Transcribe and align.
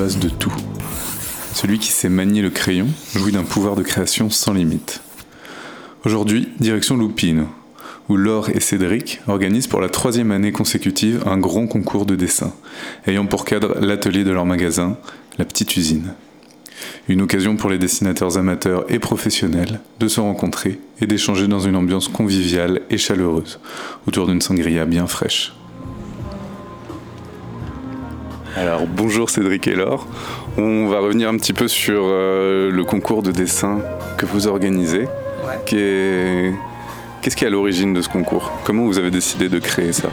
de 0.00 0.30
tout. 0.30 0.52
Celui 1.52 1.78
qui 1.78 1.88
sait 1.88 2.08
manier 2.08 2.40
le 2.40 2.48
crayon 2.48 2.86
jouit 3.14 3.32
d'un 3.32 3.42
pouvoir 3.42 3.76
de 3.76 3.82
création 3.82 4.30
sans 4.30 4.54
limite. 4.54 5.02
Aujourd'hui, 6.06 6.48
direction 6.58 6.96
Loupine, 6.96 7.46
où 8.08 8.16
Laure 8.16 8.48
et 8.48 8.60
Cédric 8.60 9.20
organisent 9.28 9.66
pour 9.66 9.82
la 9.82 9.90
troisième 9.90 10.30
année 10.30 10.52
consécutive 10.52 11.22
un 11.26 11.36
grand 11.36 11.66
concours 11.66 12.06
de 12.06 12.16
dessin, 12.16 12.54
ayant 13.06 13.26
pour 13.26 13.44
cadre 13.44 13.78
l'atelier 13.78 14.24
de 14.24 14.30
leur 14.30 14.46
magasin, 14.46 14.96
la 15.36 15.44
petite 15.44 15.76
usine. 15.76 16.14
Une 17.08 17.20
occasion 17.20 17.56
pour 17.56 17.68
les 17.68 17.78
dessinateurs 17.78 18.38
amateurs 18.38 18.86
et 18.88 18.98
professionnels 18.98 19.80
de 19.98 20.08
se 20.08 20.20
rencontrer 20.20 20.80
et 21.02 21.06
d'échanger 21.06 21.46
dans 21.46 21.60
une 21.60 21.76
ambiance 21.76 22.08
conviviale 22.08 22.80
et 22.88 22.96
chaleureuse, 22.96 23.60
autour 24.06 24.26
d'une 24.26 24.40
sangria 24.40 24.86
bien 24.86 25.06
fraîche. 25.06 25.52
Alors 28.56 28.86
bonjour 28.86 29.30
Cédric 29.30 29.68
et 29.68 29.76
Laure. 29.76 30.06
On 30.58 30.88
va 30.88 30.98
revenir 30.98 31.28
un 31.28 31.36
petit 31.36 31.52
peu 31.52 31.68
sur 31.68 32.02
euh, 32.04 32.70
le 32.70 32.84
concours 32.84 33.22
de 33.22 33.30
dessin 33.30 33.80
que 34.18 34.26
vous 34.26 34.48
organisez. 34.48 35.06
Qu'est-ce 35.66 37.36
qui 37.36 37.44
est 37.44 37.46
à 37.46 37.50
l'origine 37.50 37.92
de 37.92 38.02
ce 38.02 38.08
concours? 38.08 38.50
Comment 38.64 38.84
vous 38.84 38.98
avez 38.98 39.10
décidé 39.10 39.48
de 39.48 39.58
créer 39.58 39.92
ça? 39.92 40.08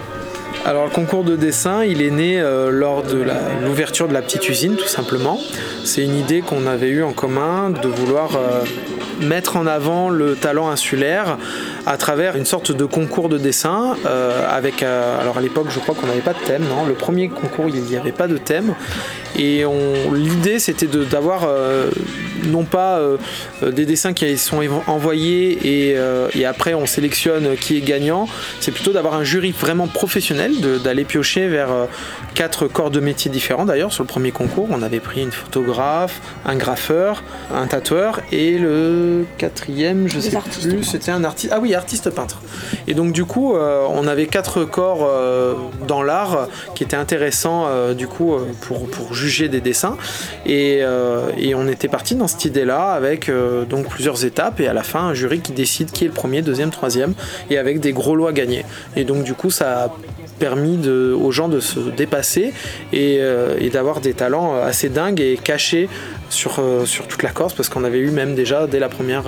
Alors 0.68 0.84
le 0.84 0.92
concours 0.92 1.24
de 1.24 1.38
dessin, 1.38 1.86
il 1.86 2.02
est 2.02 2.12
né 2.12 2.42
euh, 2.42 2.72
lors 2.72 3.02
de 3.02 3.24
l'ouverture 3.64 4.10
de 4.10 4.14
la 4.14 4.22
petite 4.22 4.50
usine 4.50 4.76
tout 4.76 4.90
simplement. 4.90 5.40
C'est 5.86 6.04
une 6.04 6.18
idée 6.18 6.42
qu'on 6.42 6.68
avait 6.68 6.90
eue 6.90 7.04
en 7.04 7.14
commun 7.14 7.70
de 7.70 7.88
vouloir 7.88 8.36
euh, 8.36 8.66
mettre 9.26 9.56
en 9.56 9.66
avant 9.66 10.10
le 10.10 10.36
talent 10.36 10.68
insulaire 10.68 11.38
à 11.86 11.96
travers 11.96 12.36
une 12.36 12.44
sorte 12.44 12.74
de 12.74 12.84
concours 12.84 13.30
de 13.30 13.38
dessin 13.38 13.96
euh, 14.06 14.46
avec 14.50 14.84
alors 14.84 15.38
à 15.38 15.42
l'époque 15.42 15.68
je 15.70 15.80
crois 15.80 15.96
qu'on 15.96 16.08
n'avait 16.08 16.20
pas 16.20 16.34
de 16.34 16.46
thème 16.46 16.64
non? 16.68 16.86
Le 16.86 16.96
premier 16.96 17.30
concours 17.30 17.70
il 17.70 17.84
n'y 17.84 17.96
avait 17.96 18.12
pas 18.12 18.28
de 18.28 18.38
thème. 18.38 18.76
Et 19.40 19.64
l'idée 20.14 20.60
c'était 20.60 20.88
d'avoir 20.88 21.48
non 22.48 22.64
pas 22.64 23.00
des 23.62 23.86
dessins 23.86 24.14
qui 24.14 24.38
sont 24.38 24.60
envoyés 24.88 25.94
et, 26.34 26.46
après 26.46 26.74
on 26.74 26.86
sélectionne 26.86 27.56
qui 27.56 27.78
est 27.78 27.82
gagnant, 27.82 28.28
c'est 28.60 28.72
plutôt 28.72 28.92
d'avoir 28.92 29.14
un 29.14 29.24
jury 29.24 29.52
vraiment 29.52 29.88
professionnel, 29.88 30.57
d'aller 30.62 31.06
piocher 31.06 31.48
vers 31.48 31.70
quatre 32.34 32.68
corps 32.68 32.92
de 32.92 33.00
métiers 33.00 33.32
différents. 33.32 33.66
D'ailleurs, 33.66 33.94
sur 33.94 34.04
le 34.04 34.08
premier 34.08 34.32
concours, 34.32 34.68
on 34.72 34.82
avait 34.82 35.00
pris 35.00 35.22
une 35.22 35.32
photographe, 35.32 36.22
un 36.46 36.56
graffeur, 36.56 37.24
un 37.54 37.68
tatoueur 37.68 38.22
et 38.32 38.58
le 38.58 39.26
quatrième, 39.38 40.08
je 40.08 40.20
sais 40.20 40.38
plus, 40.62 40.84
c'était 40.84 41.12
un 41.12 41.24
artiste. 41.24 41.54
Ah 41.56 41.60
oui, 41.60 41.74
artiste 41.74 42.10
peintre. 42.10 42.42
Et 42.88 42.94
donc 42.94 43.12
du 43.12 43.26
coup, 43.26 43.54
on 43.56 44.08
avait 44.08 44.28
quatre 44.28 44.64
corps 44.64 45.10
dans 45.88 46.04
l'art 46.04 46.48
qui 46.76 46.84
étaient 46.84 46.96
intéressants 46.96 47.94
du 47.94 48.08
coup 48.08 48.36
pour, 48.62 48.90
pour 48.90 49.14
juger 49.14 49.50
des 49.50 49.62
dessins 49.62 49.98
et, 50.46 50.84
et 51.38 51.56
on 51.56 51.68
était 51.68 51.88
parti 51.88 52.16
dans 52.16 52.28
cette 52.28 52.46
idée-là 52.46 52.92
avec 52.92 53.30
euh, 53.30 53.66
donc 53.66 53.88
plusieurs 53.88 54.26
étapes 54.26 54.60
et 54.60 54.68
à 54.68 54.74
la 54.74 54.84
fin 54.84 55.02
un 55.02 55.14
jury 55.14 55.40
qui 55.40 55.52
décide 55.52 55.92
qui 55.92 56.06
est 56.06 56.08
le 56.08 56.14
premier, 56.14 56.42
deuxième, 56.42 56.70
troisième 56.70 57.14
et 57.50 57.58
avec 57.58 57.80
des 57.80 57.94
gros 57.94 58.16
lois 58.16 58.34
gagnés. 58.34 58.66
Et 58.96 59.04
donc 59.04 59.24
du 59.24 59.34
coup 59.34 59.50
ça 59.50 59.86
a 59.86 59.92
permis 60.40 60.88
aux 60.88 61.32
gens 61.32 61.48
de 61.48 61.60
se 61.60 61.80
dépasser 61.80 62.54
et, 62.94 63.18
euh, 63.20 63.56
et 63.60 63.70
d'avoir 63.70 64.02
des 64.02 64.14
talents 64.14 64.56
assez 64.56 64.90
dingues 64.90 65.22
et 65.22 65.38
cachés 65.42 65.90
sur, 66.30 66.60
euh, 66.60 66.86
sur 66.86 67.08
toute 67.08 67.24
la 67.24 67.30
Corse 67.30 67.54
parce 67.54 67.70
qu'on 67.70 67.84
avait 67.84 68.00
eu 68.00 68.12
même 68.12 68.36
déjà 68.36 68.68
dès 68.68 68.80
la 68.80 68.90
première, 68.90 69.24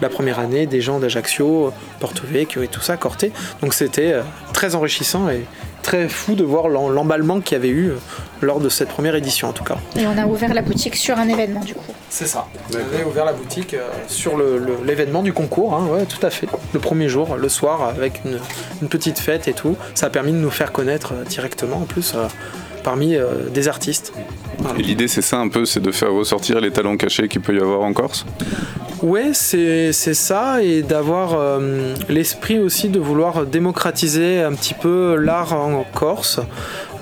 la 0.00 0.08
première 0.08 0.38
année 0.38 0.66
des 0.66 0.80
gens 0.80 0.98
d'Ajaccio, 0.98 1.72
Porto 2.00 2.22
Vecchio 2.26 2.62
et 2.62 2.68
tout 2.68 2.80
ça, 2.80 2.96
Corté. 2.96 3.32
Donc 3.62 3.74
c'était 3.74 4.14
très 4.52 4.74
enrichissant 4.74 5.28
et, 5.28 5.44
très 5.88 6.06
fou 6.10 6.34
de 6.34 6.44
voir 6.44 6.68
l'emballement 6.68 7.40
qu'il 7.40 7.56
y 7.56 7.60
avait 7.60 7.70
eu 7.70 7.88
euh, 7.88 7.96
lors 8.42 8.60
de 8.60 8.68
cette 8.68 8.90
première 8.90 9.14
édition 9.14 9.48
en 9.48 9.52
tout 9.54 9.64
cas. 9.64 9.78
Et 9.98 10.06
on 10.06 10.18
a 10.18 10.26
ouvert 10.26 10.52
la 10.52 10.60
boutique 10.60 10.94
sur 10.96 11.16
un 11.16 11.26
événement 11.30 11.60
du 11.60 11.72
coup. 11.72 11.94
C'est 12.10 12.26
ça. 12.26 12.46
On 12.70 12.74
avait 12.74 13.04
ouvert 13.04 13.24
la 13.24 13.32
boutique 13.32 13.72
euh, 13.72 13.88
sur 14.06 14.34
l'événement 14.84 15.22
du 15.22 15.32
concours, 15.32 15.72
hein, 15.72 15.86
ouais, 15.86 16.04
tout 16.04 16.24
à 16.26 16.28
fait. 16.28 16.46
Le 16.74 16.78
premier 16.78 17.08
jour, 17.08 17.36
le 17.36 17.48
soir, 17.48 17.84
avec 17.88 18.20
une, 18.26 18.88
petite 18.90 19.18
fête 19.18 19.48
et 19.48 19.54
tout. 19.54 19.76
Ça 19.94 20.06
a 20.06 20.10
permis 20.10 20.32
de 20.32 20.36
nous 20.36 20.50
faire 20.50 20.72
connaître 20.72 21.14
euh, 21.14 21.24
directement 21.24 21.78
en 21.78 21.86
plus 21.86 22.14
parmi 22.84 23.16
des 23.52 23.68
artistes. 23.68 24.12
Et 24.78 24.82
l'idée 24.82 25.08
c'est 25.08 25.22
ça 25.22 25.38
un 25.38 25.48
peu, 25.48 25.64
c'est 25.64 25.80
de 25.80 25.90
faire 25.90 26.12
ressortir 26.12 26.60
les 26.60 26.70
talents 26.70 26.96
cachés 26.96 27.28
qu'il 27.28 27.40
peut 27.40 27.54
y 27.54 27.60
avoir 27.60 27.80
en 27.80 27.92
Corse? 27.92 28.24
Ouais, 29.02 29.30
c'est 29.32 29.92
ça, 29.92 30.60
et 30.60 30.82
d'avoir 30.82 31.34
euh, 31.34 31.94
l'esprit 32.08 32.58
aussi 32.58 32.88
de 32.88 32.98
vouloir 32.98 33.46
démocratiser 33.46 34.42
un 34.42 34.52
petit 34.52 34.74
peu 34.74 35.14
l'art 35.14 35.52
en 35.52 35.84
Corse, 35.94 36.40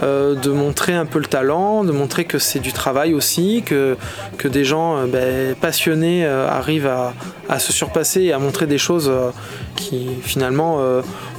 euh, 0.02 0.34
de 0.34 0.50
montrer 0.50 0.92
un 0.92 1.06
peu 1.06 1.18
le 1.18 1.24
talent, 1.24 1.84
de 1.84 1.92
montrer 1.92 2.26
que 2.26 2.38
c'est 2.38 2.58
du 2.58 2.74
travail 2.74 3.14
aussi, 3.14 3.62
que, 3.64 3.96
des 4.44 4.64
gens 4.64 4.98
euh, 4.98 5.06
ben, 5.06 5.54
passionnés 5.54 6.26
arrivent 6.26 6.90
à, 7.48 7.58
se 7.58 7.72
surpasser 7.72 8.24
et 8.24 8.32
à 8.32 8.38
montrer 8.38 8.66
des 8.66 8.78
choses 8.78 9.10
qui 9.76 10.08
finalement 10.22 10.80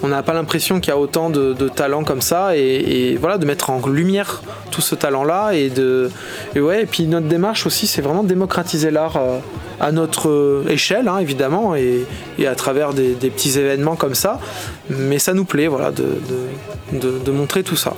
on 0.03 0.08
n'a 0.08 0.24
pas 0.24 0.34
l'impression 0.34 0.80
qu'il 0.80 0.90
y 0.90 0.94
a 0.94 0.98
autant 0.98 1.30
de, 1.30 1.53
talent 1.70 2.03
comme 2.03 2.22
ça, 2.22 2.56
et, 2.56 3.18
voilà, 3.20 3.38
de 3.38 3.46
mettre 3.46 3.70
en 3.70 3.86
lumière 3.88 4.42
tout 4.72 4.81
ce 4.81 4.96
talent-là, 4.96 5.52
et 5.53 5.70
de 5.70 6.09
ouais, 6.56 6.84
et 6.84 6.86
puis 6.86 7.08
notre 7.08 7.28
démarche 7.28 7.66
aussi, 7.66 7.88
c'est 7.88 8.02
vraiment 8.02 8.24
démocratiser 8.24 8.92
l'art 8.92 9.20
à 9.80 9.92
notre 9.92 10.64
échelle, 10.70 11.08
hein, 11.08 11.20
évidemment, 11.20 11.75
et, 11.75 12.06
à 12.46 12.56
travers 12.56 12.94
des, 12.94 13.14
petits 13.14 13.58
événements 13.59 13.96
comme 13.96 14.16
ça. 14.16 14.40
Mais 14.90 15.19
ça 15.19 15.34
nous 15.34 15.46
plaît, 15.46 15.68
voilà, 15.68 15.92
de, 15.92 17.31
montrer 17.31 17.64
tout 17.64 17.75
ça. 17.75 17.94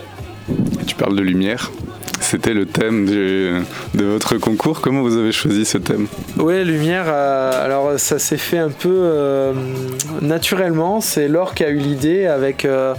Tu 0.88 0.96
parles 0.96 1.16
de 1.16 1.22
lumière. 1.22 1.72
C'était 2.30 2.54
le 2.54 2.68
thème 2.68 3.08
de 3.08 3.64
votre 4.06 4.38
concours. 4.38 4.82
Comment 4.82 5.02
vous 5.02 5.18
avez 5.18 5.32
choisi 5.32 5.66
ce 5.66 5.80
thème? 5.80 6.06
Oui, 6.38 6.64
lumière. 6.64 7.06
Euh, 7.08 7.66
alors 7.66 8.00
ça 8.00 8.20
s'est 8.20 8.38
fait 8.38 8.60
un 8.60 8.70
peu 8.70 8.94
euh, 8.94 9.52
naturellement. 10.22 11.02
C'est 11.02 11.28
Laure 11.28 11.56
qui 11.56 11.64
a 11.64 11.70
eu 11.70 11.80
l'idée 11.80 12.28
avec. 12.28 12.66
Euh, 12.66 12.94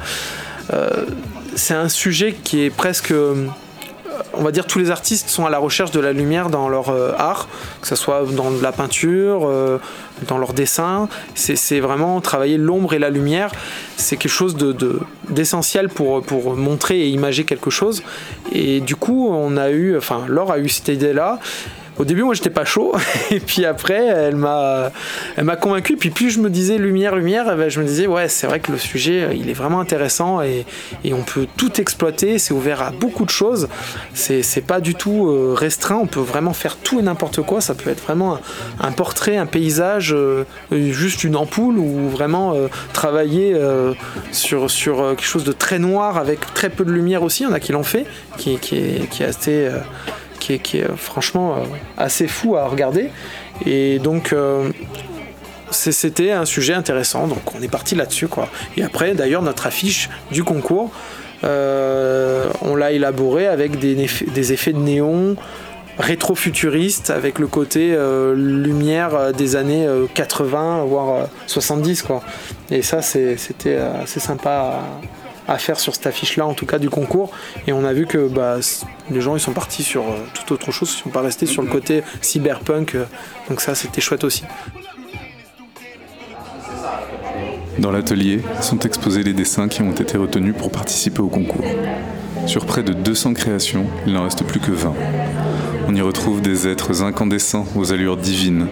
c'est 1.54 1.74
un 1.74 1.88
sujet 1.88 2.32
qui 2.42 2.64
est 2.64 2.70
presque 2.70 3.14
on 4.34 4.42
va 4.42 4.52
dire 4.52 4.66
tous 4.66 4.78
les 4.78 4.90
artistes 4.90 5.28
sont 5.28 5.46
à 5.46 5.50
la 5.50 5.58
recherche 5.58 5.90
de 5.90 6.00
la 6.00 6.12
lumière 6.12 6.50
dans 6.50 6.68
leur 6.68 6.90
euh, 6.90 7.12
art, 7.18 7.48
que 7.80 7.86
ce 7.86 7.96
soit 7.96 8.24
dans 8.32 8.50
la 8.62 8.72
peinture, 8.72 9.46
euh, 9.46 9.78
dans 10.28 10.38
leur 10.38 10.52
dessin. 10.52 11.08
C'est 11.34 11.80
vraiment 11.80 12.20
travailler 12.20 12.56
l'ombre 12.56 12.94
et 12.94 12.98
la 12.98 13.10
lumière. 13.10 13.52
C'est 13.96 14.16
quelque 14.16 14.32
chose 14.32 14.56
d'essentiel 15.28 15.88
de, 15.88 15.92
pour, 15.92 16.22
pour 16.22 16.56
montrer 16.56 17.00
et 17.00 17.08
imager 17.08 17.44
quelque 17.44 17.70
chose. 17.70 18.02
Et 18.52 18.80
du 18.80 18.96
coup, 18.96 19.28
on 19.30 19.56
a 19.56 19.70
eu, 19.70 19.96
enfin, 19.96 20.24
Laure 20.28 20.52
a 20.52 20.58
eu 20.58 20.68
cette 20.68 20.88
idée-là 20.88 21.38
au 22.00 22.04
début, 22.06 22.22
moi, 22.22 22.32
j'étais 22.32 22.50
pas 22.50 22.64
chaud. 22.64 22.94
Et 23.30 23.40
puis 23.40 23.66
après, 23.66 24.06
elle 24.06 24.36
m'a, 24.36 24.90
elle 25.36 25.44
m'a 25.44 25.56
convaincu. 25.56 25.96
Puis 25.96 26.08
plus 26.08 26.30
je 26.30 26.40
me 26.40 26.48
disais 26.48 26.78
lumière, 26.78 27.14
lumière, 27.14 27.44
eh 27.52 27.56
ben, 27.56 27.68
je 27.68 27.78
me 27.78 27.84
disais, 27.84 28.06
ouais, 28.06 28.28
c'est 28.28 28.46
vrai 28.46 28.58
que 28.58 28.72
le 28.72 28.78
sujet, 28.78 29.36
il 29.36 29.50
est 29.50 29.54
vraiment 29.54 29.80
intéressant 29.80 30.40
et, 30.40 30.64
et 31.04 31.12
on 31.12 31.22
peut 31.22 31.46
tout 31.58 31.78
exploiter. 31.78 32.38
C'est 32.38 32.54
ouvert 32.54 32.80
à 32.80 32.90
beaucoup 32.90 33.26
de 33.26 33.30
choses. 33.30 33.68
C'est, 34.14 34.64
pas 34.66 34.80
du 34.80 34.94
tout 34.94 35.28
euh, 35.28 35.54
restreint. 35.54 35.96
On 35.96 36.06
peut 36.06 36.20
vraiment 36.20 36.54
faire 36.54 36.76
tout 36.76 36.98
et 36.98 37.02
n'importe 37.02 37.42
quoi. 37.42 37.60
Ça 37.60 37.74
peut 37.74 37.90
être 37.90 38.02
vraiment 38.02 38.38
un, 38.80 38.92
portrait, 38.92 39.36
un 39.36 39.46
paysage, 39.46 40.14
euh, 40.14 40.44
juste 40.70 41.24
une 41.24 41.36
ampoule 41.36 41.78
ou 41.78 42.08
vraiment 42.08 42.54
euh, 42.54 42.68
travailler 42.94 43.54
sur, 44.32 44.70
sur 44.70 44.96
quelque 45.10 45.22
chose 45.22 45.44
de 45.44 45.52
très 45.52 45.78
noir 45.78 46.16
avec 46.16 46.54
très 46.54 46.70
peu 46.70 46.84
de 46.84 46.92
lumière 46.92 47.22
aussi. 47.22 47.42
Il 47.42 47.46
y 47.46 47.50
en 47.50 47.52
a 47.52 47.60
qui 47.60 47.72
l'ont 47.72 47.82
fait, 47.82 48.06
qui, 48.38 48.58
qui, 48.58 49.06
qui 49.10 49.22
est 49.22 49.26
assez 49.26 49.68
qui 50.40 50.54
est, 50.54 50.74
euh, 50.82 50.96
franchement 50.96 51.54
euh, 51.54 51.64
assez 51.96 52.26
fou 52.26 52.56
à 52.56 52.66
regarder. 52.66 53.10
Et 53.64 54.00
donc 54.00 54.32
euh, 54.32 54.70
c'était 55.70 56.32
un 56.32 56.44
sujet 56.44 56.74
intéressant, 56.74 57.28
donc 57.28 57.54
on 57.54 57.62
est 57.62 57.70
parti 57.70 57.94
là-dessus 57.94 58.26
quoi. 58.26 58.48
Et 58.76 58.82
après 58.82 59.14
d'ailleurs 59.14 59.42
notre 59.42 59.66
affiche 59.66 60.10
du 60.32 60.42
concours, 60.42 60.90
on 61.42 62.76
l'a 62.76 62.90
élaboré 62.92 63.46
avec 63.46 63.78
des, 63.78 63.94
des, 63.94 64.52
effets 64.52 64.72
de 64.72 64.78
néon 64.78 65.36
rétro-futuriste 65.98 67.08
avec 67.08 67.38
le 67.38 67.46
côté 67.46 67.96
lumière 68.34 69.32
des 69.32 69.56
années 69.56 69.88
80 70.12 70.84
voire 70.84 71.28
70 71.46 72.02
quoi. 72.02 72.22
Et 72.70 72.82
ça 72.82 73.00
c'était 73.00 73.76
assez 73.76 74.20
sympa 74.20 74.80
à 75.50 75.58
faire 75.58 75.80
sur 75.80 75.94
cette 75.94 76.06
affiche-là, 76.06 76.46
en 76.46 76.54
tout 76.54 76.64
cas 76.64 76.78
du 76.78 76.88
concours. 76.88 77.32
Et 77.66 77.72
on 77.72 77.84
a 77.84 77.92
vu 77.92 78.06
que 78.06 78.28
bah, 78.28 78.58
les 79.10 79.20
gens 79.20 79.36
ils 79.36 79.40
sont 79.40 79.52
partis 79.52 79.82
sur 79.82 80.04
euh, 80.04 80.16
toute 80.32 80.52
autre 80.52 80.70
chose, 80.70 80.94
ils 80.96 81.02
sont 81.02 81.10
pas 81.10 81.22
restés 81.22 81.46
sur 81.46 81.62
le 81.62 81.68
côté 81.68 82.02
cyberpunk. 82.22 82.94
Euh, 82.94 83.04
donc 83.48 83.60
ça, 83.60 83.74
c'était 83.74 84.00
chouette 84.00 84.22
aussi. 84.22 84.44
Dans 87.78 87.90
l'atelier 87.90 88.42
sont 88.60 88.78
exposés 88.80 89.22
les 89.22 89.32
dessins 89.32 89.66
qui 89.66 89.82
ont 89.82 89.92
été 89.92 90.16
retenus 90.16 90.54
pour 90.56 90.70
participer 90.70 91.20
au 91.20 91.28
concours. 91.28 91.64
Sur 92.46 92.64
près 92.64 92.82
de 92.82 92.92
200 92.92 93.34
créations, 93.34 93.86
il 94.06 94.12
n'en 94.12 94.24
reste 94.24 94.44
plus 94.44 94.60
que 94.60 94.70
20. 94.70 94.94
On 95.88 95.94
y 95.94 96.00
retrouve 96.00 96.42
des 96.42 96.68
êtres 96.68 97.02
incandescents 97.02 97.66
aux 97.74 97.92
allures 97.92 98.16
divines, 98.16 98.68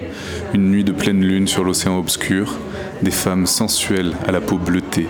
une 0.55 0.71
nuit 0.71 0.85
de 0.85 0.93
pleine 0.93 1.25
lune 1.25 1.49
sur 1.49 1.65
l'océan 1.65 1.99
obscur, 1.99 2.55
des 3.03 3.11
femmes 3.11 3.47
sensuelles 3.47 4.15
à 4.27 4.33
la 4.33 4.41
peau 4.41 4.59
bleutée, 4.59 5.07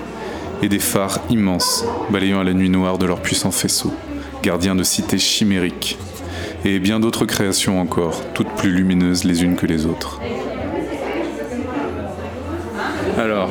et 0.62 0.68
des 0.68 0.78
phares 0.78 1.20
immenses 1.30 1.84
balayant 2.10 2.40
à 2.40 2.44
la 2.44 2.52
nuit 2.52 2.70
noire 2.70 2.98
de 2.98 3.06
leurs 3.06 3.20
puissants 3.20 3.50
faisceaux, 3.50 3.92
gardien 4.42 4.74
de 4.74 4.82
cités 4.82 5.18
chimériques, 5.18 5.98
et 6.64 6.78
bien 6.78 7.00
d'autres 7.00 7.24
créations 7.24 7.80
encore, 7.80 8.22
toutes 8.34 8.50
plus 8.56 8.70
lumineuses 8.70 9.24
les 9.24 9.44
unes 9.44 9.56
que 9.56 9.66
les 9.66 9.86
autres. 9.86 10.20
Alors, 13.18 13.50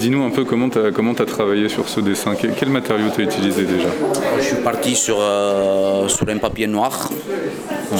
dis-nous 0.00 0.22
un 0.24 0.30
peu 0.30 0.44
comment 0.50 0.70
tu 0.74 0.78
as, 0.78 0.90
comment 0.96 1.12
as 1.24 1.28
travaillé 1.36 1.68
sur 1.76 1.86
ce 1.94 2.00
dessin. 2.00 2.32
Quel, 2.40 2.52
quel 2.58 2.70
matériau 2.78 3.08
tu 3.14 3.20
as 3.20 3.24
utilisé 3.24 3.62
déjà? 3.74 3.90
Je 4.38 4.46
suis 4.50 4.62
parti 4.70 4.92
sur, 4.96 5.18
euh, 5.20 6.08
sur 6.08 6.26
un 6.28 6.38
papier 6.38 6.66
noir, 6.66 6.94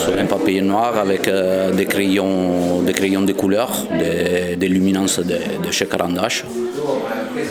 sur 0.03 0.15
un 0.19 0.29
papier 0.37 0.63
noir 0.63 0.91
avec 0.97 1.29
euh, 1.29 1.73
des, 1.79 1.87
crayons, 1.95 2.81
des 2.87 2.95
crayons 3.01 3.23
de 3.31 3.35
couleur, 3.43 3.71
des, 4.01 4.57
des 4.57 4.69
luminances 4.77 5.21
de, 5.21 5.39
de 5.65 5.71
chez 5.71 5.87
Carandache. 5.87 6.45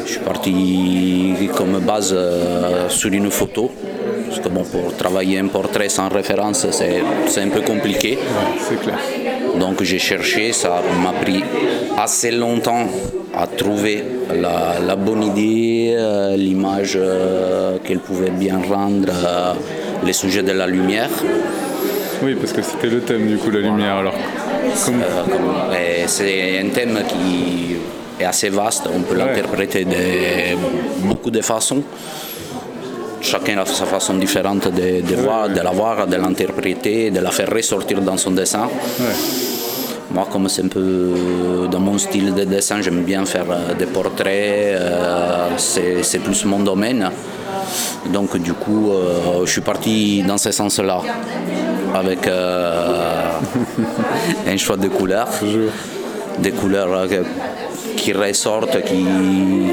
Je 0.05 0.11
suis 0.13 0.25
parti 0.31 1.35
comme 1.55 1.79
base 1.79 2.11
euh, 2.13 2.89
sur 2.89 3.11
une 3.11 3.29
photo. 3.29 3.71
Parce 4.27 4.41
que 4.41 4.49
bon, 4.49 4.63
pour 4.63 4.95
travailler 4.95 5.39
un 5.39 5.47
portrait 5.47 5.89
sans 5.89 6.07
référence, 6.09 6.67
c'est 6.77 7.01
c'est 7.31 7.41
un 7.41 7.49
peu 7.49 7.61
compliqué. 7.61 8.11
C'est 8.65 8.79
clair. 8.83 8.99
Donc 9.59 9.75
j'ai 9.89 10.01
cherché, 10.11 10.53
ça 10.53 10.81
m'a 11.03 11.13
pris 11.23 11.43
assez 11.97 12.31
longtemps 12.31 12.85
à 13.41 13.47
trouver 13.47 14.03
la, 14.35 14.79
la 14.85 14.95
bonne 14.97 15.23
idée, 15.23 15.95
euh, 15.97 16.35
l'image 16.35 16.97
euh, 16.97 17.77
qu'elle 17.83 17.99
pouvait 17.99 18.31
bien 18.31 18.59
rendre, 18.69 19.13
euh, 19.25 19.53
les 20.05 20.13
sujets 20.13 20.43
de 20.43 20.51
la 20.51 20.67
lumière. 20.67 21.09
Oui, 22.21 22.35
parce 22.35 22.51
que 22.51 22.61
c'était 22.61 22.87
le 22.87 22.99
thème 22.99 23.27
du 23.27 23.37
coup, 23.37 23.49
la 23.49 23.61
lumière. 23.61 23.95
Alors, 23.95 24.15
c'est 26.07 26.59
un 26.59 26.69
thème 26.69 26.99
qui 27.07 27.77
est 28.19 28.25
assez 28.25 28.49
vaste, 28.49 28.89
on 28.93 29.01
peut 29.01 29.15
l'interpréter 29.15 29.85
de 29.85 30.57
beaucoup 31.07 31.31
de 31.31 31.41
façons. 31.41 31.81
Chacun 33.21 33.57
a 33.59 33.65
sa 33.65 33.85
façon 33.85 34.15
différente 34.15 34.67
de, 34.67 35.01
de 35.01 35.15
voir, 35.15 35.47
de 35.49 35.61
la 35.61 35.71
voir, 35.71 36.07
de 36.07 36.17
l'interpréter, 36.17 37.09
de 37.11 37.19
la 37.21 37.31
faire 37.31 37.49
ressortir 37.49 38.01
dans 38.01 38.17
son 38.17 38.31
dessin. 38.31 38.67
Moi, 40.11 40.27
comme 40.31 40.49
c'est 40.49 40.63
un 40.63 40.67
peu 40.67 41.67
dans 41.71 41.79
mon 41.79 41.97
style 41.97 42.33
de 42.33 42.43
dessin, 42.43 42.81
j'aime 42.81 43.03
bien 43.03 43.25
faire 43.25 43.45
euh, 43.51 43.75
des 43.75 43.85
portraits, 43.85 44.75
euh, 44.75 45.49
c'est 45.57 46.19
plus 46.19 46.45
mon 46.45 46.59
domaine. 46.59 47.09
Donc, 48.11 48.35
du 48.37 48.53
coup, 48.53 48.91
euh, 48.91 49.45
je 49.45 49.51
suis 49.51 49.61
parti 49.61 50.23
dans 50.23 50.37
ce 50.37 50.51
sens-là, 50.51 51.01
avec 51.93 52.27
euh, 52.27 53.29
un 54.47 54.57
choix 54.57 54.77
de 54.77 54.87
couleurs, 54.87 55.29
des 56.39 56.51
couleurs 56.51 56.91
euh, 56.91 57.23
qui 57.99 58.13
ressortent, 58.13 58.81
qui, 58.83 59.05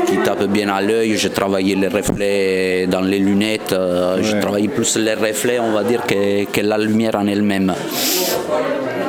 qui 0.07 0.17
tapent 0.25 0.45
bien 0.59 0.69
à 0.69 0.81
l'œil. 0.83 1.17
J'ai 1.17 1.31
travaillé 1.31 1.75
les 1.75 1.89
reflets 1.89 2.87
dans 2.87 3.01
les 3.01 3.19
lunettes, 3.19 3.73
euh, 3.73 4.19
j'ai 4.23 4.35
Ouais. 4.35 4.41
travaillé 4.41 4.69
plus 4.69 4.97
les 4.97 5.15
reflets, 5.15 5.59
on 5.61 5.73
va 5.73 5.83
dire, 5.85 6.03
que, 6.07 6.45
que 6.45 6.61
la 6.61 6.79
lumière 6.79 7.15
en 7.17 7.27
elle-même. 7.27 7.73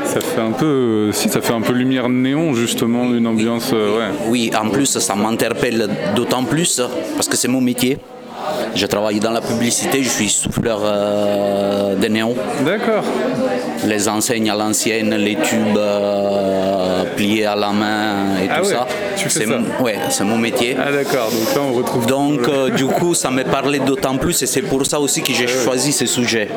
Ça 0.06 0.22
fait 0.22 0.42
un 0.42 0.52
peu, 0.52 0.66
euh, 0.66 1.12
si, 1.12 1.30
ça 1.30 1.42
fait 1.42 1.54
un 1.54 1.62
peu 1.62 1.74
lumière 1.74 2.08
néon 2.10 2.54
justement, 2.54 3.04
une 3.14 3.28
ambiance, 3.28 3.72
euh, 3.74 3.98
ouais. 3.98 4.06
Oui, 4.30 4.52
en 4.60 4.70
plus, 4.70 4.98
ça 5.00 5.16
m'interpelle 5.16 5.88
d'autant 6.16 6.44
plus 6.44 6.82
parce 7.16 7.28
que 7.28 7.36
c'est 7.36 7.48
mon 7.50 7.62
métier. 7.62 7.98
Je 8.76 8.86
travaille 8.86 9.20
dans 9.20 9.32
la 9.32 9.42
publicité, 9.42 10.04
je 10.04 10.10
suis 10.10 10.30
souffleur 10.30 10.80
euh, 10.84 11.96
de 11.96 12.08
néon. 12.08 12.36
D'accord. 12.66 13.04
Les 13.86 14.08
enseignes 14.10 14.50
à 14.50 14.56
l'ancienne, 14.56 15.14
les 15.16 15.36
tubes 15.36 15.78
euh, 15.78 17.04
pliés 17.16 17.46
à 17.46 17.56
la 17.56 17.72
main 17.72 18.38
et 18.44 18.48
Ah 18.50 18.60
tout 18.60 18.68
ouais, 18.68 18.74
ça. 18.74 18.88
C'est 19.16 19.46
ça. 19.46 19.58
mon- 19.58 19.84
ouais, 19.84 19.98
c'est 20.10 20.24
mon 20.24 20.38
métier. 20.38 20.76
Ah 20.80 20.92
d'accord. 20.92 21.30
Donc 21.32 21.56
là, 21.56 21.62
on 21.62 21.74
retrouve. 21.74 22.06
Donc, 22.06 22.48
euh, 22.48 22.70
du 22.70 22.86
coup, 22.86 23.14
ça 23.14 23.30
me 23.32 23.44
parlait 23.44 23.80
d'autant 23.80 24.18
plus 24.18 24.42
et 24.42 24.46
c'est 24.46 24.62
pour 24.62 24.86
ça 24.86 25.00
aussi 25.00 25.22
que 25.22 25.34
j'ai 25.34 25.48
choisi 25.48 25.92
ce 25.92 26.06
sujet. 26.06 26.48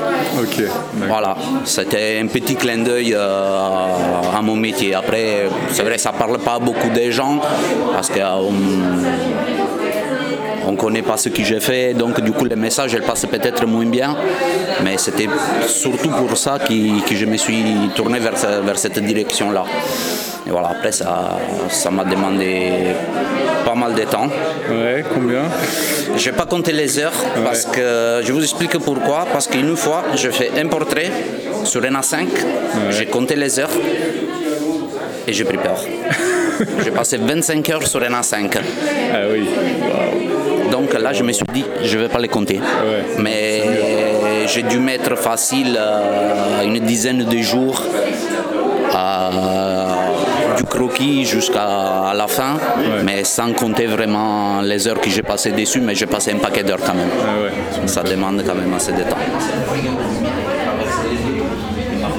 Ok. 0.40 0.62
Voilà, 1.08 1.36
c'était 1.64 2.20
un 2.22 2.26
petit 2.26 2.54
clin 2.56 2.78
d'œil 2.78 3.14
euh, 3.14 4.36
à 4.36 4.40
mon 4.42 4.56
métier. 4.56 4.94
Après, 4.94 5.48
c'est 5.72 5.82
vrai, 5.82 5.98
ça 5.98 6.12
parle 6.12 6.38
pas 6.38 6.54
à 6.54 6.58
beaucoup 6.58 6.88
de 6.90 7.10
gens 7.10 7.40
parce 7.92 8.08
qu'on 8.08 8.52
on 10.66 10.76
connaît 10.76 11.02
pas 11.02 11.16
ce 11.16 11.28
que 11.28 11.42
j'ai 11.42 11.60
fait, 11.60 11.94
donc 11.94 12.20
du 12.20 12.32
coup 12.32 12.44
les 12.44 12.56
messages 12.56 12.94
elles 12.94 13.02
passent 13.02 13.26
peut-être 13.26 13.66
moins 13.66 13.86
bien, 13.86 14.16
mais 14.84 14.96
c'était 14.98 15.28
surtout 15.66 16.10
pour 16.10 16.36
ça 16.36 16.58
que, 16.58 17.08
que 17.08 17.14
je 17.14 17.24
me 17.26 17.36
suis 17.36 17.64
tourné 17.94 18.18
vers, 18.18 18.34
vers 18.62 18.78
cette 18.78 18.98
direction-là. 18.98 19.64
Et 20.46 20.50
voilà, 20.50 20.68
après 20.68 20.92
ça 20.92 21.38
ça 21.68 21.90
m'a 21.90 22.04
demandé 22.04 22.94
pas 23.64 23.74
mal 23.74 23.94
de 23.94 24.02
temps. 24.04 24.28
Ouais. 24.70 25.04
Combien? 25.14 25.42
Je 26.16 26.24
vais 26.30 26.36
pas 26.36 26.46
compter 26.46 26.72
les 26.72 26.98
heures 26.98 27.20
parce 27.44 27.64
que 27.66 28.20
je 28.24 28.32
vous 28.32 28.42
explique 28.42 28.76
pourquoi. 28.78 29.26
Parce 29.32 29.46
qu'une 29.46 29.76
fois, 29.76 30.04
je 30.14 30.30
fais 30.30 30.50
un 30.58 30.66
portrait 30.66 31.10
sur 31.64 31.82
un 31.84 32.00
A5, 32.00 32.26
j'ai 32.90 33.06
compté 33.06 33.36
les 33.36 33.58
heures 33.58 33.70
et 35.26 35.32
j'ai 35.32 35.44
pris 35.44 35.58
peur. 35.58 35.84
j'ai 36.84 36.90
passé 36.90 37.16
25 37.18 37.68
heures 37.70 37.86
sur 37.86 38.02
un 38.02 38.20
A5. 38.20 38.50
Ah 39.12 39.18
oui. 39.30 39.48
Donc 40.70 40.92
là, 40.94 41.12
je 41.12 41.22
me 41.22 41.32
suis 41.32 41.44
dit, 41.52 41.64
je 41.82 41.98
vais 41.98 42.08
pas 42.08 42.18
les 42.18 42.28
compter. 42.28 42.58
Ouais. 42.58 43.04
Mais 43.18 43.62
j'ai 44.46 44.62
dû 44.62 44.78
mettre 44.78 45.16
facile 45.16 45.76
euh, 45.78 46.62
une 46.64 46.78
dizaine 46.80 47.24
de 47.24 47.38
jours 47.38 47.82
à- 48.94 49.30
du 50.56 50.64
croquis 50.64 51.24
jusqu'à 51.24 52.12
la 52.14 52.26
fin, 52.28 52.58
mais 53.04 53.24
sans 53.24 53.52
compter 53.52 53.86
vraiment 53.86 54.60
les 54.62 54.86
heures 54.88 55.00
que 55.00 55.08
j'ai 55.10 55.22
passées 55.22 55.52
dessus, 55.52 55.80
mais 55.80 55.94
j'ai 55.94 56.06
passé 56.06 56.32
un 56.32 56.38
paquet 56.38 56.62
d'heures 56.64 56.80
quand 56.84 56.94
même. 56.94 57.08
Ah 57.22 57.42
ouais. 57.44 57.88
Ça 57.88 58.02
demande 58.02 58.42
quand 58.46 58.54
même 58.54 58.72
assez 58.74 58.92
de 58.92 59.02
temps. 59.02 59.16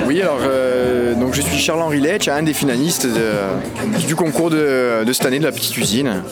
Oui, 0.07 0.21
alors 0.21 0.39
euh, 0.45 1.13
donc 1.15 1.33
je 1.33 1.42
suis 1.42 1.57
Charles-Henri 1.57 2.00
Letch, 2.01 2.27
un 2.27 2.44
des 2.44 2.53
finalistes 2.53 3.07
de- 3.07 4.00
du 4.07 4.15
concours 4.15 4.50
de, 4.50 5.03
de 5.05 5.13
cette 5.13 5.25
année 5.25 5.39
de 5.39 5.46
la 5.46 5.51
petite 5.51 5.77
usine. 5.77 6.24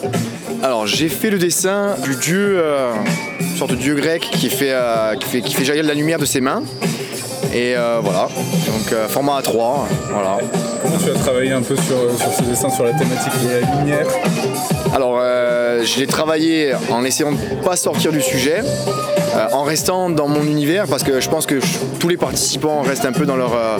Alors 0.62 0.86
j'ai 0.86 1.08
fait 1.08 1.30
le 1.30 1.38
dessin 1.38 1.96
du 2.02 2.16
dieu, 2.16 2.58
euh, 2.58 2.92
une 3.40 3.56
sorte 3.56 3.70
de 3.70 3.76
dieu 3.76 3.94
grec 3.94 4.28
qui 4.30 4.50
fait, 4.50 4.72
euh, 4.72 5.14
jaillir 5.62 5.82
de 5.82 5.88
la 5.88 5.94
lumière 5.94 6.18
de 6.18 6.26
ses 6.26 6.40
mains. 6.40 6.62
Et 7.52 7.74
euh, 7.76 7.98
voilà, 8.02 8.28
donc 8.66 8.92
euh, 8.92 9.08
format 9.08 9.40
A3, 9.40 9.86
voilà. 10.12 10.38
Comment 10.82 10.98
tu 10.98 11.10
as 11.10 11.14
travaillé 11.14 11.52
un 11.52 11.62
peu 11.62 11.76
sur 11.76 11.96
ce 12.36 12.42
dessin, 12.42 12.68
sur 12.68 12.84
la 12.84 12.92
thématique 12.92 13.32
de 13.42 13.48
la 13.48 13.78
lumière? 13.78 14.06
Alors, 14.94 15.18
euh, 15.20 15.84
je 15.84 16.00
l'ai 16.00 16.06
travaillé 16.06 16.72
en 16.90 17.04
essayant 17.04 17.32
de 17.32 17.36
ne 17.36 17.62
pas 17.62 17.76
sortir 17.76 18.12
du 18.12 18.20
sujet, 18.20 18.62
euh, 18.62 19.46
en 19.52 19.62
restant 19.62 20.10
dans 20.10 20.26
mon 20.28 20.42
univers, 20.42 20.86
parce 20.88 21.02
que 21.02 21.20
je 21.20 21.28
pense 21.28 21.46
que 21.46 21.60
je- 21.60 21.66
tous 21.98 22.08
les 22.08 22.16
participants 22.16 22.82
restent 22.82 23.04
un 23.04 23.12
peu 23.12 23.24
dans 23.26 23.36
leur. 23.36 23.52
euh, 23.54 23.78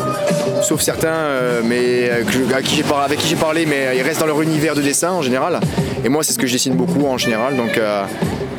sauf 0.63 0.81
certains, 0.83 1.09
euh, 1.09 1.61
mais 1.65 2.11
à 2.11 2.23
qui 2.63 2.83
avec 3.05 3.19
qui 3.19 3.27
j'ai 3.29 3.37
parlé, 3.37 3.67
mais 3.67 3.97
ils 3.97 4.03
restent 4.03 4.21
dans 4.21 4.27
leur 4.27 4.43
univers 4.43 4.75
de 4.75 4.83
dessin 4.83 5.11
en 5.11 5.23
général. 5.23 5.59
Et 6.05 6.09
moi, 6.09 6.23
c'est 6.23 6.33
ce 6.33 6.39
que 6.39 6.47
je 6.47 6.53
dessine 6.53 6.75
beaucoup 6.75 7.07
en 7.07 7.19
général, 7.19 7.57
donc 7.57 7.81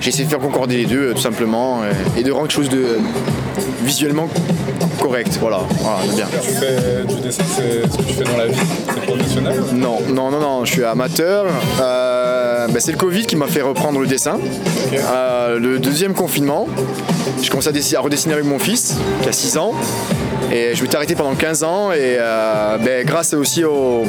j'ai 0.02 0.10
essayé 0.10 0.26
de 0.26 0.30
faire 0.30 0.40
concorder 0.40 0.78
les 0.78 0.86
deux, 0.86 1.14
tout 1.14 1.22
simplement, 1.22 1.80
et 2.18 2.24
de 2.24 2.32
rendre 2.32 2.48
quelque 2.48 2.56
chose 2.56 2.70
de 2.70 2.98
visuellement 3.84 4.28
correct. 5.00 5.38
Voilà, 5.40 5.60
voilà 5.82 5.98
c'est 6.10 6.16
bien. 6.16 6.26
Tu 6.42 6.50
fais 6.50 7.04
du 7.08 7.22
dessin, 7.22 7.44
c'est 7.56 7.92
ce 7.92 7.98
que 7.98 8.04
tu 8.04 8.14
fais 8.14 8.24
dans 8.24 8.38
la 8.38 8.48
vie? 8.48 8.56
C'est 8.94 9.02
professionnel? 9.06 9.60
Non, 9.74 10.00
non, 10.10 10.32
non, 10.32 10.40
non, 10.40 10.66
je 10.66 10.72
suis 10.74 10.84
amateur. 10.84 11.46
Euh, 11.82 12.11
ben, 12.68 12.80
c'est 12.80 12.92
le 12.92 12.98
Covid 12.98 13.26
qui 13.26 13.36
m'a 13.36 13.48
fait 13.48 13.62
reprendre 13.62 14.00
le 14.00 14.08
dessin. 14.08 14.40
Euh, 14.94 15.60
le 15.60 15.80
deuxième 15.80 16.14
confinement, 16.14 16.68
je 17.42 17.50
à, 17.68 17.72
dessiner- 17.72 17.98
à 17.98 18.02
redessiner 18.02 18.34
avec 18.34 18.46
mon 18.46 18.60
fils, 18.60 18.96
qui 19.22 19.30
a 19.30 19.32
6 19.32 19.58
ans. 19.58 19.74
Et 20.52 20.76
je 20.76 20.82
m'étais 20.82 20.96
arrêté 20.96 21.16
pendant 21.16 21.36
15 21.36 21.64
ans 21.64 21.92
et 21.92 22.18
euh, 22.20 22.78
ben, 22.78 23.06
grâce 23.06 23.34
aussi 23.34 23.64
au, 23.64 24.04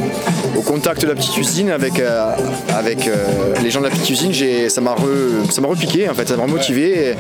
contact 0.67 1.03
de 1.03 1.09
la 1.09 1.15
petite 1.15 1.37
usine 1.37 1.71
avec, 1.71 1.99
euh, 1.99 2.35
avec 2.75 3.07
euh, 3.07 3.17
les 3.63 3.71
gens 3.71 3.81
de 3.81 3.87
la 3.87 3.91
petite 3.91 4.11
usine, 4.11 4.33
j'ai- 4.33 4.69
ça 4.69 4.81
m'a 4.81 4.93
repiqué 4.95 6.09
en 6.09 6.15
fait, 6.15 6.29
ça 6.29 6.37
m'a 6.37 6.45
remotivé. 6.45 7.15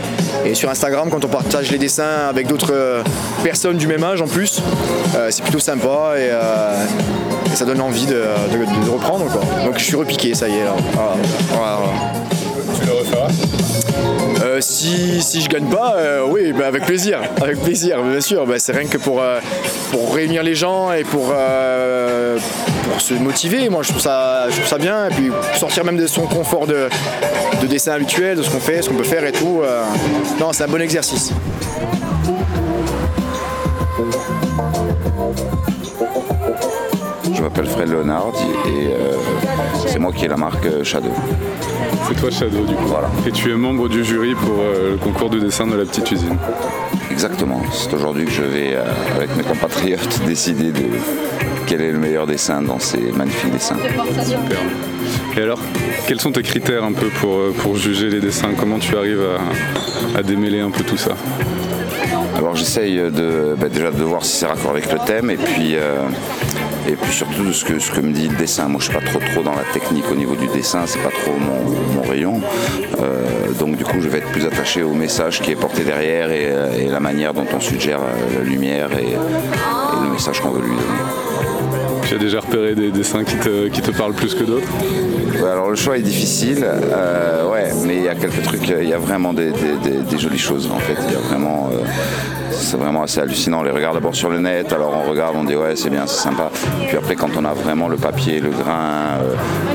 Et, 0.44 0.54
sur 0.54 0.70
Instagram, 0.70 1.08
quand 1.10 1.24
on 1.24 1.28
partage 1.28 1.70
les 1.70 1.78
dessins 1.78 2.28
avec 2.28 2.46
d'autres 2.46 3.02
personnes 3.42 3.76
du 3.76 3.86
même 3.86 4.04
âge 4.04 4.22
en 4.22 4.26
plus, 4.26 4.60
c'est 5.30 5.42
plutôt 5.42 5.58
sympa 5.58 6.14
et, 6.18 6.30
ça 7.54 7.64
donne 7.64 7.80
envie 7.80 8.06
de, 8.06 8.22
reprendre 8.90 9.26
quoi. 9.26 9.42
Donc 9.64 9.78
je 9.78 9.84
suis 9.84 9.96
repiqué, 9.96 10.34
ça 10.34 10.48
y 10.48 10.52
est. 10.52 10.64
Tu 12.80 12.86
le 12.86 12.92
referas? 12.92 13.61
Euh, 14.52 14.60
si, 14.60 15.22
si 15.22 15.40
je 15.40 15.48
gagne 15.48 15.64
pas, 15.64 15.94
euh, 15.96 16.26
oui, 16.28 16.52
bah, 16.52 16.66
avec 16.66 16.84
plaisir, 16.84 17.20
avec 17.40 17.58
plaisir, 17.62 18.02
bien 18.02 18.20
sûr. 18.20 18.46
Bah, 18.46 18.58
c'est 18.58 18.72
rien 18.72 18.86
que 18.86 18.98
pour, 18.98 19.22
euh, 19.22 19.40
pour 19.90 20.14
réunir 20.14 20.42
les 20.42 20.54
gens 20.54 20.92
et 20.92 21.04
pour, 21.04 21.32
pour 22.84 23.00
se 23.00 23.14
motiver. 23.14 23.70
Moi, 23.70 23.82
je 23.82 23.88
trouve, 23.88 24.02
ça, 24.02 24.46
je 24.50 24.56
trouve 24.56 24.66
ça 24.66 24.78
bien. 24.78 25.08
Et 25.08 25.14
puis 25.14 25.30
sortir 25.54 25.84
même 25.84 25.96
de 25.96 26.06
son 26.06 26.26
confort 26.26 26.66
de, 26.66 26.88
de 27.62 27.66
dessin 27.66 27.92
habituel, 27.92 28.36
de 28.36 28.42
ce 28.42 28.50
qu'on 28.50 28.60
fait, 28.60 28.82
ce 28.82 28.90
qu'on 28.90 28.96
peut 28.96 29.04
faire 29.04 29.24
et 29.24 29.32
tout. 29.32 29.62
non, 30.38 30.52
c'est 30.52 30.64
un 30.64 30.68
bon 30.68 30.82
exercice. 30.82 31.32
Je 37.42 37.48
m'appelle 37.48 37.66
Fred 37.66 37.90
Leonard 37.90 38.34
et 38.68 38.94
euh, 38.94 39.16
c'est 39.88 39.98
moi 39.98 40.12
qui 40.12 40.26
ai 40.26 40.28
la 40.28 40.36
marque 40.36 40.64
euh, 40.64 40.84
Shadow. 40.84 41.10
C'est 42.06 42.14
toi 42.14 42.30
Shadow 42.30 42.64
du 42.64 42.72
coup. 42.76 42.86
Voilà. 42.86 43.08
Et 43.26 43.32
tu 43.32 43.50
es 43.50 43.56
membre 43.56 43.88
du 43.88 44.04
jury 44.04 44.36
pour 44.36 44.60
euh, 44.60 44.92
le 44.92 44.96
concours 44.96 45.28
de 45.28 45.40
dessin 45.40 45.66
de 45.66 45.74
la 45.74 45.84
petite 45.84 46.08
usine. 46.12 46.36
Exactement. 47.10 47.60
C'est 47.72 47.92
aujourd'hui 47.94 48.26
que 48.26 48.30
je 48.30 48.44
vais, 48.44 48.74
euh, 48.74 48.84
avec 49.16 49.36
mes 49.36 49.42
compatriotes, 49.42 50.20
décider 50.24 50.70
de 50.70 50.84
quel 51.66 51.80
est 51.80 51.90
le 51.90 51.98
meilleur 51.98 52.28
dessin 52.28 52.62
dans 52.62 52.78
ces 52.78 53.10
magnifiques 53.10 53.50
dessins. 53.50 53.74
Super. 54.22 54.58
Et 55.36 55.42
alors, 55.42 55.58
quels 56.06 56.20
sont 56.20 56.30
tes 56.30 56.42
critères 56.42 56.84
un 56.84 56.92
peu 56.92 57.08
pour, 57.08 57.40
pour 57.58 57.74
juger 57.74 58.08
les 58.08 58.20
dessins? 58.20 58.50
Comment 58.56 58.78
tu 58.78 58.96
arrives 58.96 59.26
à, 60.14 60.18
à 60.20 60.22
démêler 60.22 60.60
un 60.60 60.70
peu 60.70 60.84
tout 60.84 60.96
ça? 60.96 61.16
Alors 62.36 62.54
j'essaye 62.54 62.96
de, 62.96 63.56
bah, 63.58 63.68
déjà 63.68 63.90
de 63.90 64.02
voir 64.02 64.24
si 64.24 64.36
c'est 64.36 64.46
raccord 64.46 64.70
avec 64.70 64.90
le 64.92 64.98
thème 65.04 65.30
et 65.30 65.36
puis, 65.36 65.74
euh, 65.76 66.02
et 66.88 66.96
puis 66.96 67.12
surtout 67.12 67.52
ce 67.52 67.64
que, 67.64 67.78
ce 67.78 67.90
que 67.90 68.00
me 68.00 68.12
dit 68.12 68.28
le 68.28 68.36
dessin. 68.36 68.68
Moi 68.68 68.80
je 68.80 68.90
suis 68.90 68.94
pas 68.94 69.04
trop 69.04 69.18
trop 69.18 69.42
dans 69.42 69.54
la 69.54 69.64
technique 69.72 70.04
au 70.10 70.14
niveau 70.14 70.34
du 70.34 70.46
dessin, 70.48 70.86
c'est 70.86 71.02
pas 71.02 71.10
trop 71.10 71.34
mon, 71.38 72.02
rayon. 72.02 72.40
Euh, 73.00 73.52
donc 73.58 73.76
du 73.76 73.84
coup 73.84 74.00
je 74.00 74.08
vais 74.08 74.18
être 74.18 74.30
plus 74.32 74.44
attaché 74.44 74.82
au 74.82 74.92
message 74.92 75.40
qui 75.40 75.52
est 75.52 75.56
porté 75.56 75.84
derrière 75.84 76.30
et, 76.30 76.46
euh, 76.48 76.90
la 76.90 77.00
manière 77.00 77.32
dont 77.32 77.46
on 77.54 77.60
suggère 77.60 78.00
euh, 78.00 78.38
la 78.38 78.44
lumière 78.44 78.90
et 78.92 79.14
le 80.04 80.10
message 80.10 80.40
qu'on 80.40 80.50
veut 80.50 80.62
lui 80.62 80.70
donner. 80.70 81.71
Tu 82.12 82.16
as 82.16 82.20
déjà 82.20 82.40
repéré 82.40 82.74
des 82.74 82.90
dessins 82.90 83.24
qui 83.24 83.36
te, 83.36 83.68
qui 83.68 83.80
te 83.80 83.90
parlent 83.90 84.12
plus 84.12 84.34
que 84.34 84.44
d'autres 84.44 84.68
alors 85.50 85.70
le 85.70 85.76
choix 85.76 85.96
est 85.96 86.02
difficile, 86.02 86.62
euh, 86.62 87.50
ouais, 87.50 87.70
mais 87.86 87.96
il 87.96 88.02
y 88.02 88.08
a 88.08 88.14
quelques 88.14 88.42
trucs, 88.42 88.68
il 88.68 88.86
y 88.88 88.92
a 88.92 88.98
vraiment 88.98 89.32
des, 89.32 89.50
des- 89.50 90.18
jolies 90.18 90.38
choses 90.38 90.70
en 90.70 90.76
fait. 90.78 90.94
Il 91.08 91.14
y 91.14 91.16
a 91.16 91.20
vraiment, 91.20 91.70
euh, 91.72 91.78
c'est 92.50 92.76
vraiment 92.76 93.02
assez 93.02 93.18
hallucinant. 93.18 93.60
On 93.60 93.62
les 93.62 93.70
regarde 93.70 93.94
d'abord 93.94 94.14
sur 94.14 94.28
le 94.28 94.38
net, 94.40 94.72
alors 94.74 94.94
on 95.04 95.10
regarde, 95.10 95.34
on 95.36 95.44
dit 95.44 95.56
ouais 95.56 95.74
c'est 95.74 95.88
bien, 95.88 96.06
c'est 96.06 96.22
sympa. 96.22 96.50
Puis 96.86 96.96
après 96.98 97.16
quand 97.16 97.30
on 97.36 97.44
a 97.46 97.54
vraiment 97.54 97.88
le 97.88 97.96
papier, 97.96 98.40
le 98.40 98.50
grain, 98.50 99.18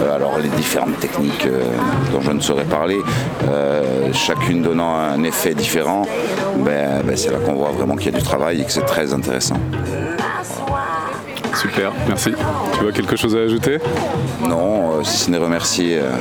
euh, 0.04 0.16
alors 0.16 0.38
les 0.38 0.50
différentes 0.50 1.00
techniques 1.00 1.48
dont 2.14 2.22
je 2.22 2.32
ne 2.32 2.40
saurais 2.40 2.66
parler, 2.66 3.00
chacune 4.14 4.62
donnant 4.62 4.96
un 4.96 5.24
effet 5.24 5.56
différent, 5.56 6.04
ben, 6.60 7.02
ben, 7.04 7.18
c'est 7.18 7.32
là 7.32 7.40
qu'on 7.44 7.56
voit 7.56 7.72
vraiment 7.72 7.96
qu'il 7.96 8.12
y 8.14 8.16
a 8.16 8.18
du 8.18 8.24
travail 8.24 8.62
et 8.62 8.64
que 8.64 8.72
c'est 8.72 8.86
très 8.86 9.12
intéressant. 9.12 9.60
Super, 11.58 11.92
merci. 12.08 12.32
Tu 12.74 12.84
vois 12.84 12.92
quelque 12.92 13.16
chose 13.16 13.36
à 13.36 13.40
ajouter? 13.40 13.80
Non, 14.48 15.00
euh, 15.00 15.04
si 15.04 15.18
ce 15.18 15.32
n'est 15.32 15.40
remercier 15.40 15.98
euh, 16.00 16.12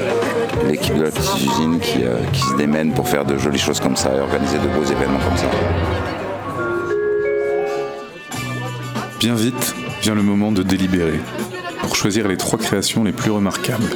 l'équipe 0.67 0.97
de 0.97 1.03
la 1.03 1.11
petite 1.11 1.37
usine 1.37 1.79
qui, 1.79 2.05
euh, 2.05 2.17
qui 2.33 2.41
se 2.41 2.57
démène 2.57 2.95
pour 2.95 3.07
faire 3.07 3.27
de 3.27 3.37
jolies 3.37 3.59
choses 3.59 3.79
comme 3.79 3.97
ça 3.97 4.17
et 4.17 4.21
organiser 4.21 4.57
de 4.57 4.67
beaux 4.69 4.85
événements 4.85 5.19
comme 5.19 5.37
ça. 5.37 5.47
Bien 9.21 9.35
vite 9.35 9.75
vient 10.01 10.15
le 10.15 10.23
moment 10.23 10.53
de 10.53 10.63
délibérer 10.63 11.21
pour 11.83 11.97
choisir 11.97 12.29
les 12.29 12.39
trois 12.39 12.59
créations 12.59 13.05
les 13.05 13.13
plus 13.13 13.31
remarquables. 13.31 13.91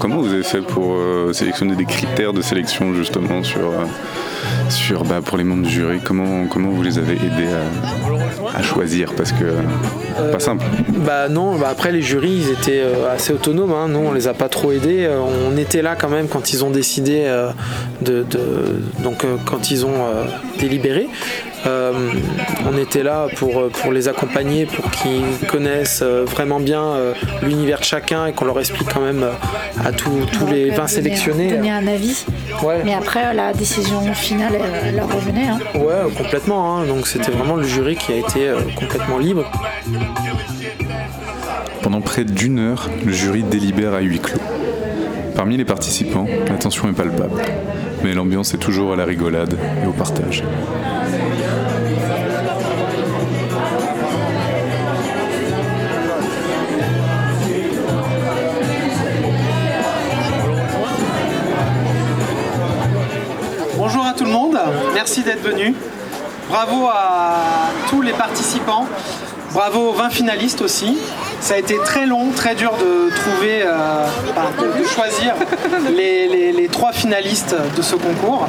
Comment 0.00 0.16
vous 0.18 0.32
avez 0.32 0.42
fait 0.42 0.60
pour 0.60 0.94
euh, 0.94 1.32
sélectionner 1.32 1.74
des 1.76 1.84
critères 1.84 2.32
de 2.32 2.42
sélection 2.42 2.94
justement 2.94 3.42
sur, 3.42 3.60
euh, 3.60 3.84
sur 4.68 5.04
bah, 5.04 5.20
pour 5.24 5.36
les 5.38 5.44
membres 5.44 5.62
du 5.64 5.70
jury? 5.70 6.00
Comment, 6.04 6.46
comment 6.46 6.70
vous 6.70 6.82
les 6.82 6.98
avez 6.98 7.14
aidés 7.14 7.48
à, 8.54 8.58
à 8.58 8.62
choisir? 8.62 9.12
Parce 9.16 9.32
que 9.32 9.44
euh, 9.44 10.32
pas 10.32 10.40
simple. 10.40 10.64
Bah 11.04 11.28
non, 11.28 11.56
bah 11.56 11.68
après 11.70 11.92
les 11.92 12.02
jurys 12.02 12.44
ils 12.46 12.50
étaient 12.50 12.82
assez 13.12 13.32
autonomes, 13.32 13.72
hein. 13.72 13.88
nous 13.88 13.98
on 14.00 14.12
les 14.12 14.28
a 14.28 14.34
pas 14.34 14.48
trop 14.48 14.72
aidés, 14.72 15.08
on 15.52 15.56
était 15.56 15.82
là 15.82 15.94
quand 15.94 16.08
même 16.08 16.26
quand 16.28 16.52
ils 16.52 16.64
ont 16.64 16.70
décidé 16.70 17.24
de, 18.02 18.22
de- 18.24 18.82
donc 19.02 19.24
quand 19.44 19.70
ils 19.70 19.84
ont 19.86 19.94
délibéré. 20.58 21.08
Euh, 21.66 21.92
on 22.72 22.78
était 22.78 23.02
là 23.02 23.26
pour, 23.36 23.58
euh, 23.58 23.70
pour 23.70 23.92
les 23.92 24.06
accompagner, 24.08 24.66
pour 24.66 24.88
qu'ils 24.90 25.48
connaissent 25.48 26.00
euh, 26.02 26.24
vraiment 26.24 26.60
bien 26.60 26.94
l'univers 27.42 27.80
de 27.80 27.84
chacun 27.84 28.26
et 28.26 28.32
qu'on 28.32 28.44
leur 28.44 28.58
explique 28.60 28.88
quand 28.92 29.00
même 29.00 29.24
à 29.84 29.92
tous 29.92 30.10
tous 30.32 30.46
les 30.46 30.66
Donc, 30.66 30.74
euh, 30.78 30.82
20 30.82 30.86
sélectionnés. 30.86 31.50
Donner 31.50 31.70
un 31.70 31.86
avis. 31.86 32.24
Ouais. 32.62 32.82
Mais 32.84 32.94
après, 32.94 33.34
la 33.34 33.52
décision 33.52 34.00
finale, 34.14 34.52
elle, 34.84 34.96
leur 34.96 35.12
revenait. 35.12 35.48
hein. 35.48 35.58
Ouais, 35.74 36.10
complètement. 36.16 36.76
hein. 36.78 36.84
Donc 36.86 37.06
c'était 37.06 37.32
vraiment 37.32 37.56
le 37.56 37.64
jury 37.64 37.96
qui 37.96 38.12
a 38.12 38.16
été 38.16 38.52
complètement 38.76 39.18
libre. 39.18 39.50
Pendant 41.82 42.00
près 42.00 42.24
d'une 42.24 42.58
heure, 42.58 42.88
le 43.04 43.12
jury 43.12 43.42
délibère 43.42 43.94
à 43.94 44.00
huis 44.00 44.18
clos. 44.20 44.40
Parmi 45.36 45.56
les 45.56 45.64
participants, 45.64 46.26
la 46.48 46.54
tension 46.56 46.88
est 46.88 46.92
palpable, 46.92 47.40
mais 48.02 48.14
l'ambiance 48.14 48.54
est 48.54 48.58
toujours 48.58 48.92
à 48.92 48.96
la 48.96 49.04
rigolade 49.04 49.56
et 49.82 49.86
au 49.86 49.92
partage. 49.92 50.42
Bonjour 63.76 64.06
à 64.06 64.14
tout 64.14 64.24
le 64.24 64.30
monde, 64.30 64.58
merci 64.94 65.22
d'être 65.22 65.42
venu. 65.42 65.74
Bravo 66.48 66.86
à 66.86 67.70
tous 67.88 68.02
les 68.02 68.12
participants, 68.12 68.86
bravo 69.52 69.90
aux 69.90 69.92
20 69.92 70.10
finalistes 70.10 70.62
aussi. 70.62 70.98
Ça 71.40 71.54
a 71.54 71.58
été 71.58 71.76
très 71.78 72.06
long, 72.06 72.30
très 72.34 72.54
dur 72.54 72.72
de 72.72 73.10
trouver, 73.14 73.62
euh, 73.62 74.06
de 74.78 74.84
choisir 74.84 75.34
les, 75.90 76.68
trois 76.72 76.92
finalistes 76.92 77.54
de 77.76 77.82
ce 77.82 77.94
concours. 77.94 78.48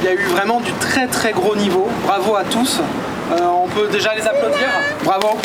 Il 0.00 0.06
y 0.06 0.08
a 0.08 0.14
eu 0.14 0.24
vraiment 0.26 0.60
du 0.60 0.72
très 0.72 1.06
très 1.06 1.32
gros 1.32 1.54
niveau. 1.54 1.88
Bravo 2.04 2.34
à 2.36 2.44
tous. 2.44 2.80
Euh, 3.32 3.38
on 3.46 3.68
peut 3.68 3.88
déjà 3.88 4.14
les 4.14 4.22
applaudir. 4.22 4.68
Bravo. 5.04 5.38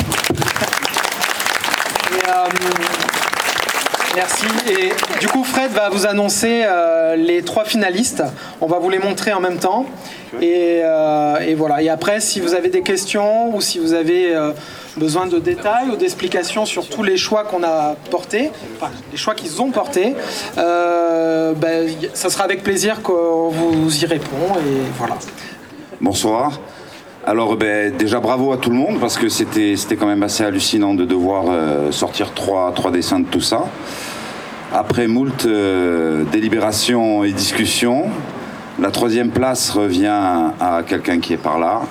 Euh, 2.28 2.46
Merci. 4.16 4.46
Et 4.70 5.20
du 5.20 5.28
coup, 5.28 5.44
Fred 5.44 5.72
va 5.72 5.90
vous 5.90 6.06
annoncer 6.06 6.64
euh, 6.66 7.16
les 7.16 7.44
trois 7.44 7.66
finalistes. 7.66 8.24
On 8.62 8.68
va 8.68 8.80
vous 8.80 8.90
les 8.90 9.00
montrer 9.00 9.34
en 9.34 9.40
même 9.40 9.58
temps. 9.58 9.86
Et, 10.42 10.82
euh, 10.84 11.40
et 11.40 11.56
voilà. 11.56 11.82
Et 11.82 11.90
après, 11.90 12.20
si 12.20 12.40
vous 12.40 12.54
avez 12.54 12.70
des 12.70 12.82
questions 12.82 13.56
ou 13.56 13.62
si 13.62 13.80
vous 13.80 13.94
avez 13.94 14.36
euh, 14.36 14.52
besoin 14.98 15.28
de 15.28 15.40
détails 15.40 15.90
ou 15.90 15.96
d'explications 15.96 16.66
sur 16.66 16.90
tous 16.90 17.04
les 17.04 17.18
choix 17.18 17.44
qu'on 17.44 17.64
a 17.64 17.96
portés, 18.10 18.52
enfin 18.80 18.92
les 19.12 19.18
choix 19.18 19.36
qu'ils 19.36 19.62
ont 19.62 19.72
portés, 19.72 20.16
euh, 20.58 21.54
ben, 21.54 21.88
ça 22.14 22.30
sera 22.30 22.44
avec 22.44 22.64
plaisir 22.64 23.02
qu'on 23.02 23.50
vous 23.50 24.04
y 24.04 24.06
répond. 24.06 24.56
Et 24.58 24.82
voilà. 24.98 25.18
Bonsoir. 26.02 26.60
Alors 27.30 27.58
ben, 27.58 27.94
déjà 27.94 28.22
bravo 28.22 28.54
à 28.54 28.58
tout 28.58 28.70
le 28.70 28.78
monde 28.78 29.02
parce 29.02 29.18
que 29.18 29.28
c'était 29.28 29.76
quand 30.00 30.08
même 30.08 30.24
assez 30.24 30.46
hallucinant 30.46 30.94
de 30.94 31.04
devoir 31.04 31.48
euh, 31.50 31.92
sortir 31.92 32.34
trois, 32.34 32.72
trois 32.72 32.90
dessins 32.90 33.20
de 33.20 33.26
tout 33.26 33.42
ça. 33.42 33.66
Après 34.74 35.08
moult 35.08 35.46
euh, 35.46 36.24
délibérations 36.32 37.26
et 37.26 37.34
discussions, 37.34 38.06
la 38.80 38.92
troisième 38.92 39.32
place 39.32 39.72
revient 39.72 40.08
à 40.08 40.84
quelqu'un 40.88 41.20
qui 41.20 41.34
est 41.34 41.38
par 41.38 41.60
là, 41.60 41.82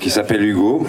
qui 0.00 0.08
s'appelle 0.08 0.42
Hugo 0.42 0.86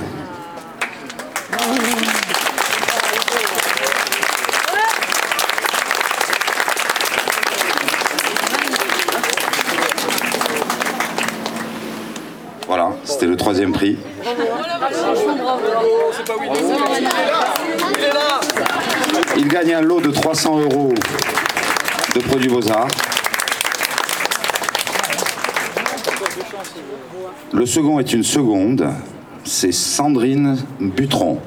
c'était 13.21 13.27
le 13.27 13.35
prix. 13.69 13.97
Il 19.37 19.47
gagne 19.47 19.73
un 19.73 19.81
lot 19.81 20.01
de 20.01 20.11
300 20.11 20.59
euros 20.59 20.93
de 22.15 22.19
produits 22.21 22.49
Beaux-Arts. 22.49 22.87
Le 27.53 27.65
second 27.65 27.99
est 27.99 28.13
une 28.13 28.23
seconde, 28.23 28.87
c'est 29.43 29.71
Sandrine 29.71 30.57
Butron. 30.79 31.39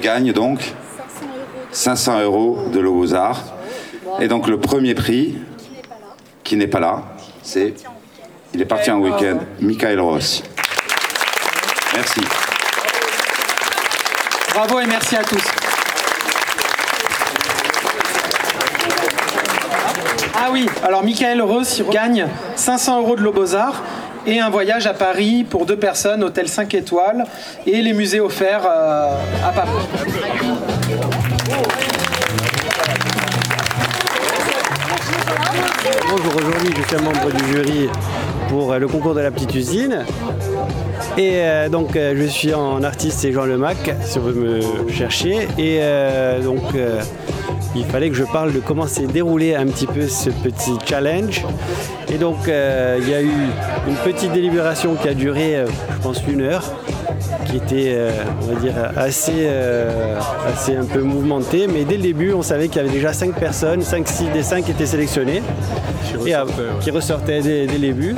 Gagne 0.00 0.32
donc 0.32 0.60
500 1.72 2.20
euros 2.22 2.58
de 2.72 2.80
l'eau 2.80 2.94
Beaux-Arts. 2.94 3.42
Et 4.20 4.28
donc 4.28 4.48
le 4.48 4.58
premier 4.58 4.94
prix, 4.94 5.36
qui 6.42 6.56
n'est 6.56 6.66
pas 6.66 6.80
là, 6.80 7.02
c'est. 7.42 7.74
Il 8.52 8.60
est 8.60 8.66
parti 8.66 8.90
en 8.90 8.98
week-end, 8.98 9.38
Michael 9.60 10.00
Ross. 10.00 10.42
Merci. 11.94 12.20
Bravo 14.54 14.80
et 14.80 14.86
merci 14.86 15.16
à 15.16 15.22
tous. 15.22 15.44
Ah 20.34 20.48
oui, 20.50 20.66
alors 20.82 21.04
Michael 21.04 21.42
Ross 21.42 21.82
gagne 21.90 22.26
500 22.56 23.00
euros 23.00 23.14
de 23.14 23.22
l'Obozar 23.22 23.82
et 24.26 24.40
un 24.40 24.50
voyage 24.50 24.86
à 24.86 24.94
Paris 24.94 25.44
pour 25.48 25.66
deux 25.66 25.76
personnes, 25.76 26.22
hôtel 26.22 26.48
5 26.48 26.74
étoiles, 26.74 27.24
et 27.66 27.82
les 27.82 27.92
musées 27.92 28.20
offerts 28.20 28.66
euh, 28.66 29.16
à 29.44 29.52
Paris. 29.52 29.70
Bonjour, 36.08 36.36
aujourd'hui 36.36 36.70
je 36.76 36.96
suis 36.96 37.04
membre 37.04 37.30
du 37.32 37.52
jury 37.52 37.88
pour 38.48 38.72
euh, 38.72 38.78
le 38.78 38.88
concours 38.88 39.14
de 39.14 39.20
la 39.20 39.30
petite 39.30 39.54
usine. 39.54 40.04
Et 41.16 41.40
euh, 41.40 41.68
donc 41.68 41.90
je 41.94 42.26
suis 42.26 42.52
en 42.54 42.82
artiste 42.82 43.24
et 43.24 43.32
Jean 43.32 43.44
Lemac, 43.44 43.76
si 44.02 44.18
on 44.18 44.22
veut 44.22 44.34
me 44.34 44.90
chercher. 44.90 45.48
Et 45.58 45.80
donc 46.42 46.62
il 47.74 47.84
fallait 47.84 48.10
que 48.10 48.16
je 48.16 48.24
parle 48.24 48.52
de 48.52 48.60
comment 48.60 48.86
s'est 48.86 49.06
déroulé 49.06 49.54
un 49.54 49.66
petit 49.66 49.86
peu 49.86 50.08
ce 50.08 50.30
petit 50.30 50.76
challenge. 50.86 51.44
Et 52.12 52.18
donc 52.18 52.48
euh, 52.48 52.98
il 53.00 53.08
y 53.08 53.14
a 53.14 53.22
eu 53.22 53.30
une 53.86 53.94
petite 53.96 54.32
délibération 54.32 54.94
qui 54.94 55.08
a 55.08 55.14
duré, 55.14 55.56
euh, 55.56 55.66
je 55.66 56.02
pense, 56.02 56.22
une 56.26 56.42
heure, 56.42 56.64
qui 57.46 57.56
était, 57.56 57.92
euh, 57.94 58.10
on 58.42 58.52
va 58.52 58.60
dire, 58.60 58.74
assez, 58.96 59.48
assez 60.46 60.76
un 60.76 60.84
peu 60.84 61.00
mouvementée. 61.00 61.66
Mais 61.66 61.84
dès 61.84 61.96
le 61.96 62.02
début, 62.02 62.32
on 62.32 62.42
savait 62.42 62.68
qu'il 62.68 62.82
y 62.82 62.84
avait 62.84 62.94
déjà 62.94 63.12
cinq 63.12 63.34
personnes, 63.34 63.82
5-6 63.82 64.32
des 64.32 64.42
5 64.42 64.68
étaient 64.68 64.86
sélectionnés 64.86 65.42
et, 66.26 66.34
euh, 66.34 66.44
qui 66.80 66.90
ressortaient 66.90 67.40
dès, 67.40 67.66
dès 67.66 67.74
le 67.74 67.78
début 67.78 68.16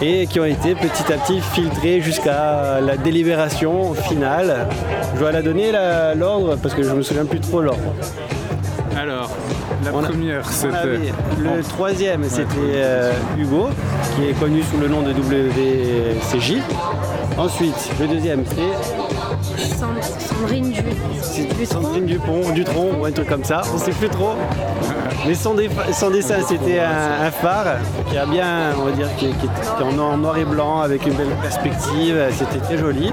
et 0.00 0.26
qui 0.26 0.40
ont 0.40 0.44
été 0.44 0.74
petit 0.74 1.12
à 1.12 1.16
petit 1.16 1.40
filtrés 1.40 2.00
jusqu'à 2.00 2.80
la 2.80 2.96
délibération 2.96 3.94
finale. 3.94 4.66
Je 5.14 5.20
dois 5.20 5.32
la 5.32 5.42
donner 5.42 5.70
l'ordre 6.16 6.56
parce 6.56 6.74
que 6.74 6.82
je 6.82 6.90
me 6.90 7.02
souviens 7.02 7.24
plus 7.24 7.40
trop 7.40 7.60
l'ordre. 7.60 7.94
Alors, 8.96 9.30
la 9.84 9.94
On 9.94 10.04
a- 10.04 10.08
première, 10.08 10.48
c'était. 10.50 11.12
le 11.40 11.62
troisième, 11.62 12.24
c'était 12.24 12.46
euh, 12.74 13.12
Hugo, 13.38 13.68
qui 14.16 14.26
est 14.28 14.38
connu 14.38 14.62
sous 14.62 14.78
le 14.78 14.88
nom 14.88 15.02
de 15.02 15.12
WCJ. 15.12 16.58
Ensuite, 17.38 17.90
le 18.00 18.06
deuxième, 18.08 18.44
c'est 18.46 19.01
Sandrine 19.58 20.70
du... 20.70 21.66
Sandrine 21.66 22.06
Dupont, 22.06 22.50
Dutron 22.54 22.90
ou 23.00 23.04
un 23.04 23.12
truc 23.12 23.28
comme 23.28 23.44
ça, 23.44 23.62
on 23.74 23.78
sait 23.78 23.92
plus 23.92 24.08
trop. 24.08 24.32
Mais 25.26 25.34
son, 25.34 25.54
dé- 25.54 25.70
son 25.92 26.10
dessin, 26.10 26.36
c'était 26.46 26.80
un, 26.80 27.26
un 27.26 27.30
phare 27.30 27.76
qui 28.10 28.18
a 28.18 28.26
bien, 28.26 28.72
on 28.80 28.84
va 28.86 28.90
dire, 28.92 29.06
qui, 29.16 29.26
qui 29.26 29.46
est 29.46 29.76
qui 29.76 29.82
en 29.82 30.16
noir- 30.16 30.36
et 30.36 30.44
blanc 30.44 30.80
avec 30.80 31.06
une 31.06 31.14
belle 31.14 31.28
perspective, 31.40 32.16
c'était 32.32 32.58
très 32.58 32.78
joli. 32.78 33.12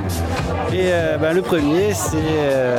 Et 0.73 0.87
euh, 0.91 1.17
ben, 1.17 1.33
le 1.33 1.41
premier, 1.41 1.93
c'est 1.93 2.17
euh, 2.17 2.77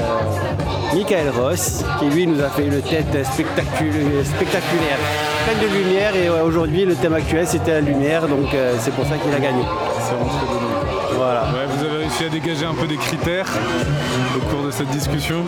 Michael 0.94 1.30
Ross, 1.38 1.84
qui 2.00 2.06
lui 2.06 2.26
nous 2.26 2.42
a 2.42 2.48
fait 2.48 2.64
une 2.64 2.80
tête 2.82 3.24
spectaculaire, 3.32 4.24
spectaculaire 4.24 4.98
pleine 5.46 5.68
de 5.70 5.74
lumière. 5.76 6.14
Et 6.16 6.28
ouais, 6.28 6.40
aujourd'hui, 6.40 6.84
le 6.84 6.94
thème 6.94 7.14
actuel, 7.14 7.46
c'était 7.46 7.72
la 7.72 7.80
lumière, 7.80 8.26
donc 8.26 8.52
euh, 8.54 8.74
c'est 8.80 8.92
pour 8.94 9.04
ça 9.04 9.16
qu'il 9.16 9.32
a 9.32 9.38
gagné. 9.38 9.62
C'est 10.02 10.14
vraiment 10.14 10.26
très 10.30 10.46
donné. 10.46 10.99
Voilà. 11.16 11.42
Ouais, 11.42 11.66
vous 11.68 11.84
avez 11.84 11.98
réussi 12.04 12.24
à 12.24 12.28
dégager 12.28 12.64
un 12.64 12.74
peu 12.74 12.86
des 12.86 12.96
critères 12.96 13.46
au 14.36 14.40
cours 14.54 14.64
de 14.66 14.70
cette 14.70 14.88
discussion. 14.88 15.44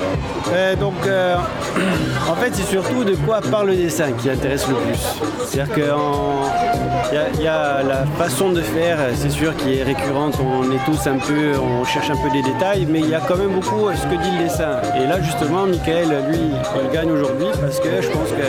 Euh, 0.53 0.77
donc, 0.77 0.95
euh, 1.07 1.37
en 2.31 2.35
fait, 2.35 2.51
c'est 2.55 2.67
surtout 2.71 3.05
de 3.05 3.15
quoi 3.15 3.41
parle 3.41 3.69
le 3.69 3.77
dessin 3.77 4.13
qui 4.13 4.29
intéresse 4.29 4.67
le 4.69 4.75
plus. 4.75 4.99
C'est-à-dire 5.47 5.75
qu'il 5.75 5.85
y, 5.85 7.17
a- 7.19 7.29
il 7.35 7.43
y 7.43 7.47
a 7.49 7.83
la 7.83 8.05
façon 8.19 8.51
de 8.51 8.61
faire, 8.61 8.99
c'est 9.15 9.31
sûr, 9.31 9.57
qui 9.57 9.79
est 9.79 9.83
récurrente. 9.83 10.35
On 10.43 10.65
est 10.73 10.85
tous 10.85 11.07
un 11.07 11.17
peu, 11.19 11.53
on 11.59 11.85
cherche 11.85 12.11
un 12.11 12.17
peu 12.17 12.31
des 12.31 12.43
détails, 12.43 12.87
mais 12.89 13.01
il 13.01 13.09
y 13.09 13.15
a 13.15 13.21
quand 13.21 13.37
même 13.37 13.53
beaucoup 13.53 13.89
euh, 13.89 13.93
ce 13.95 14.03
que 14.07 14.21
dit 14.23 14.31
le 14.39 14.45
dessin. 14.45 14.81
Et 15.03 15.07
là, 15.07 15.21
justement, 15.23 15.65
Michael, 15.65 16.09
lui, 16.29 16.39
il 16.85 16.91
gagne 16.93 17.11
aujourd'hui 17.11 17.47
parce 17.61 17.79
que 17.81 17.89
je 18.03 18.09
pense 18.09 18.29
que 18.29 18.45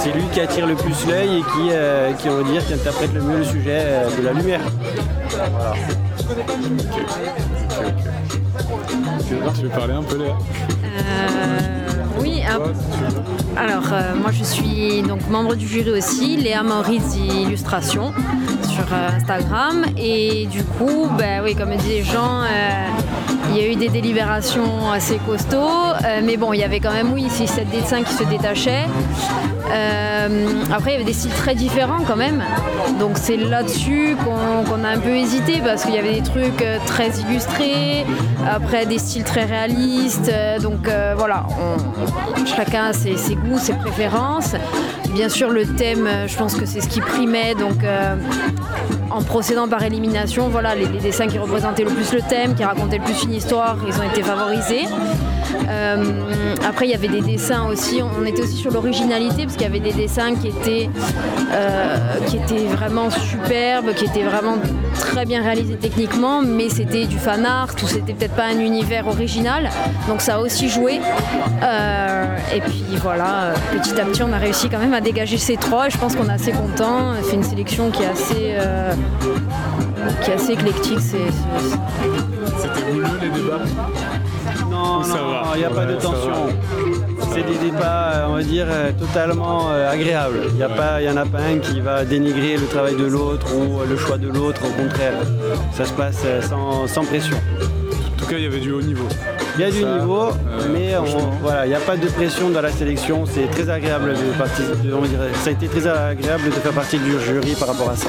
c'est 0.00 0.12
lui 0.12 0.24
qui 0.32 0.40
attire 0.40 0.66
le 0.66 0.74
plus 0.74 1.06
l'œil 1.06 1.38
et 1.38 1.42
qui, 1.42 1.70
euh, 1.72 2.12
qui, 2.14 2.28
on 2.28 2.42
va 2.42 2.50
dire, 2.50 2.64
qui 2.66 2.74
interprète 2.74 3.12
le 3.14 3.20
mieux 3.20 3.38
le 3.38 3.44
sujet 3.44 3.82
de 4.18 4.24
la 4.24 4.32
lumière. 4.32 4.60
Voilà. 5.30 5.74
Tu 6.18 6.24
veux, 9.34 9.52
tu 9.54 9.62
veux 9.62 9.68
parler 9.68 9.94
un 9.94 10.02
peu, 10.02 10.16
Léa 10.16 10.36
Euh, 10.84 11.58
oui, 12.20 12.42
ah, 12.48 12.58
alors 13.56 13.92
euh, 13.92 14.14
moi 14.16 14.30
je 14.32 14.42
suis 14.42 15.02
donc 15.02 15.28
membre 15.30 15.54
du 15.54 15.66
jury 15.66 15.90
aussi, 15.90 16.36
Léa 16.36 16.62
Maurice 16.62 17.16
Illustration 17.16 18.12
euh, 18.92 19.16
Instagram 19.16 19.84
et 19.96 20.46
du 20.46 20.62
coup, 20.64 21.08
ben 21.18 21.42
oui, 21.44 21.54
comme 21.54 21.74
disaient 21.76 22.02
Jean, 22.02 22.42
euh, 22.42 22.46
il 23.50 23.56
y 23.56 23.60
a 23.60 23.72
eu 23.72 23.76
des 23.76 23.88
délibérations 23.88 24.90
assez 24.92 25.18
costauds, 25.26 25.56
euh, 26.04 26.20
mais 26.24 26.36
bon, 26.36 26.52
il 26.52 26.60
y 26.60 26.64
avait 26.64 26.80
quand 26.80 26.92
même, 26.92 27.12
oui, 27.12 27.26
6-7 27.28 27.70
dessins 27.70 28.02
qui 28.02 28.12
se 28.12 28.24
détachaient. 28.24 28.86
Après, 30.72 30.90
il 30.90 30.92
y 30.92 30.96
avait 30.96 31.04
des 31.04 31.12
styles 31.12 31.32
très 31.32 31.54
différents 31.54 32.00
quand 32.06 32.16
même. 32.16 32.42
Donc 32.98 33.12
c'est 33.14 33.36
là-dessus 33.36 34.16
qu'on 34.24 34.84
a 34.84 34.88
un 34.88 34.98
peu 34.98 35.10
hésité 35.10 35.60
parce 35.64 35.84
qu'il 35.84 35.94
y 35.94 35.98
avait 35.98 36.14
des 36.14 36.22
trucs 36.22 36.64
très 36.86 37.08
illustrés, 37.20 38.04
après 38.50 38.86
des 38.86 38.98
styles 38.98 39.24
très 39.24 39.44
réalistes. 39.44 40.30
Donc 40.62 40.88
voilà, 41.16 41.44
on- 41.60 42.46
chacun 42.46 42.92
ses, 42.92 43.16
ses 43.16 43.34
goûts, 43.34 43.58
ses 43.58 43.74
préférences. 43.74 44.54
Bien 45.12 45.28
sûr, 45.28 45.50
le 45.50 45.66
thème, 45.66 46.06
euh, 46.06 46.28
je 46.28 46.36
pense 46.36 46.54
que 46.54 46.66
c'est 46.66 46.80
ce 46.80 46.88
qui 46.88 47.00
primait. 47.00 47.54
Donc 47.54 47.82
euh, 47.82 48.16
en 49.10 49.22
procédant 49.22 49.68
par 49.68 49.82
élimination, 49.82 50.48
voilà, 50.48 50.74
les, 50.74 50.86
les 50.86 51.00
dessins 51.00 51.26
qui 51.26 51.38
représentaient 51.38 51.84
le 51.84 51.90
plus 51.90 52.12
le 52.12 52.20
thème, 52.20 52.54
qui 52.54 52.64
racontaient 52.64 52.98
le 52.98 53.04
plus 53.04 53.24
une 53.24 53.34
histoire, 53.34 53.78
ils 53.86 53.98
ont 53.98 54.02
été 54.02 54.22
favorisés. 54.22 54.84
Euh, 55.68 56.24
après, 56.66 56.86
il 56.86 56.90
y 56.90 56.94
avait 56.94 57.08
des 57.08 57.20
dessins 57.20 57.66
aussi. 57.66 58.00
On 58.02 58.24
était 58.24 58.42
aussi 58.42 58.56
sur 58.56 58.70
l'originalité 58.70 59.44
parce 59.44 59.54
qu'il 59.54 59.62
y 59.62 59.70
avait 59.70 59.80
des 59.80 59.92
dessins 59.92 60.34
qui 60.34 60.48
étaient, 60.48 60.88
euh, 61.52 61.96
qui 62.26 62.36
étaient 62.36 62.66
vraiment 62.66 63.10
superbes, 63.10 63.94
qui 63.94 64.04
étaient 64.04 64.22
vraiment 64.22 64.56
très 64.94 65.24
bien 65.24 65.42
réalisés 65.42 65.76
techniquement, 65.76 66.42
mais 66.42 66.68
c'était 66.68 67.06
du 67.06 67.18
fan 67.18 67.44
art 67.44 67.70
ou 67.82 67.86
c'était 67.86 68.12
peut-être 68.12 68.34
pas 68.34 68.46
un 68.46 68.58
univers 68.58 69.06
original. 69.06 69.70
Donc 70.08 70.20
ça 70.20 70.36
a 70.36 70.38
aussi 70.40 70.68
joué. 70.68 71.00
Euh, 71.62 72.36
et 72.54 72.60
puis 72.60 72.84
voilà, 73.02 73.52
petit 73.72 74.00
à 74.00 74.04
petit, 74.04 74.22
on 74.22 74.32
a 74.32 74.38
réussi 74.38 74.68
quand 74.68 74.78
même 74.78 74.94
à 74.94 75.00
dégager 75.00 75.38
ces 75.38 75.56
trois. 75.56 75.86
Et 75.88 75.90
je 75.90 75.98
pense 75.98 76.14
qu'on 76.14 76.28
est 76.28 76.32
assez 76.32 76.52
content. 76.52 77.14
C'est 77.22 77.36
une 77.36 77.42
sélection 77.44 77.90
qui 77.90 78.02
est 78.02 78.06
assez, 78.06 78.56
qui 80.22 80.30
est 80.30 80.34
assez 80.34 80.52
éclectique. 80.52 81.00
C'était 81.00 82.92
les 82.92 83.00
Non, 84.70 85.02
Ça 85.02 85.14
non, 85.14 85.54
il 85.54 85.58
n'y 85.58 85.64
a 85.64 85.70
pas 85.70 85.84
de 85.84 85.94
tension. 85.94 86.48
C'est 87.32 87.42
des 87.46 87.58
débats, 87.70 88.12
euh, 88.14 88.26
on 88.30 88.34
va 88.34 88.42
dire, 88.42 88.66
euh, 88.68 88.90
totalement 88.98 89.70
euh, 89.70 89.90
agréables. 89.92 90.40
Il 90.50 90.56
n'y 90.56 90.64
en 90.64 91.16
a 91.16 91.24
pas 91.26 91.38
un 91.40 91.58
qui 91.58 91.80
va 91.80 92.04
dénigrer 92.04 92.56
le 92.56 92.66
travail 92.66 92.96
de 92.96 93.04
l'autre 93.04 93.46
ou 93.54 93.80
le 93.88 93.96
choix 93.96 94.18
de 94.18 94.28
l'autre, 94.28 94.60
au 94.64 94.82
contraire. 94.82 95.14
Ça 95.72 95.84
se 95.84 95.92
passe 95.92 96.24
sans, 96.48 96.86
sans 96.86 97.04
pression. 97.04 97.36
En 97.36 98.18
tout 98.20 98.26
cas, 98.26 98.36
il 98.36 98.44
y 98.44 98.46
avait 98.46 98.60
du 98.60 98.72
haut 98.72 98.82
niveau. 98.82 99.06
Il 99.56 99.60
y 99.62 99.64
a 99.64 99.70
du 99.70 99.80
Ça, 99.80 99.98
niveau, 99.98 100.22
euh, 100.22 100.30
mais 100.72 100.96
on- 100.96 101.30
voilà, 101.42 101.66
il 101.66 101.70
n'y 101.70 101.74
a 101.74 101.80
pas 101.80 101.96
de 101.96 102.06
pression 102.08 102.50
dans 102.50 102.60
la 102.60 102.70
sélection. 102.70 103.24
C'est 103.26 103.48
très 103.50 103.68
agréable 103.70 104.12
de 104.14 104.38
participer. 104.38 104.88
Ça 105.42 105.50
a 105.50 105.52
été 105.52 105.66
très 105.68 105.86
agréable 105.86 106.44
de 106.46 106.50
faire 106.52 106.72
partie 106.72 106.98
du 106.98 107.12
jury 107.20 107.54
par 107.58 107.68
rapport 107.68 107.90
à 107.90 107.96
ça. 107.96 108.08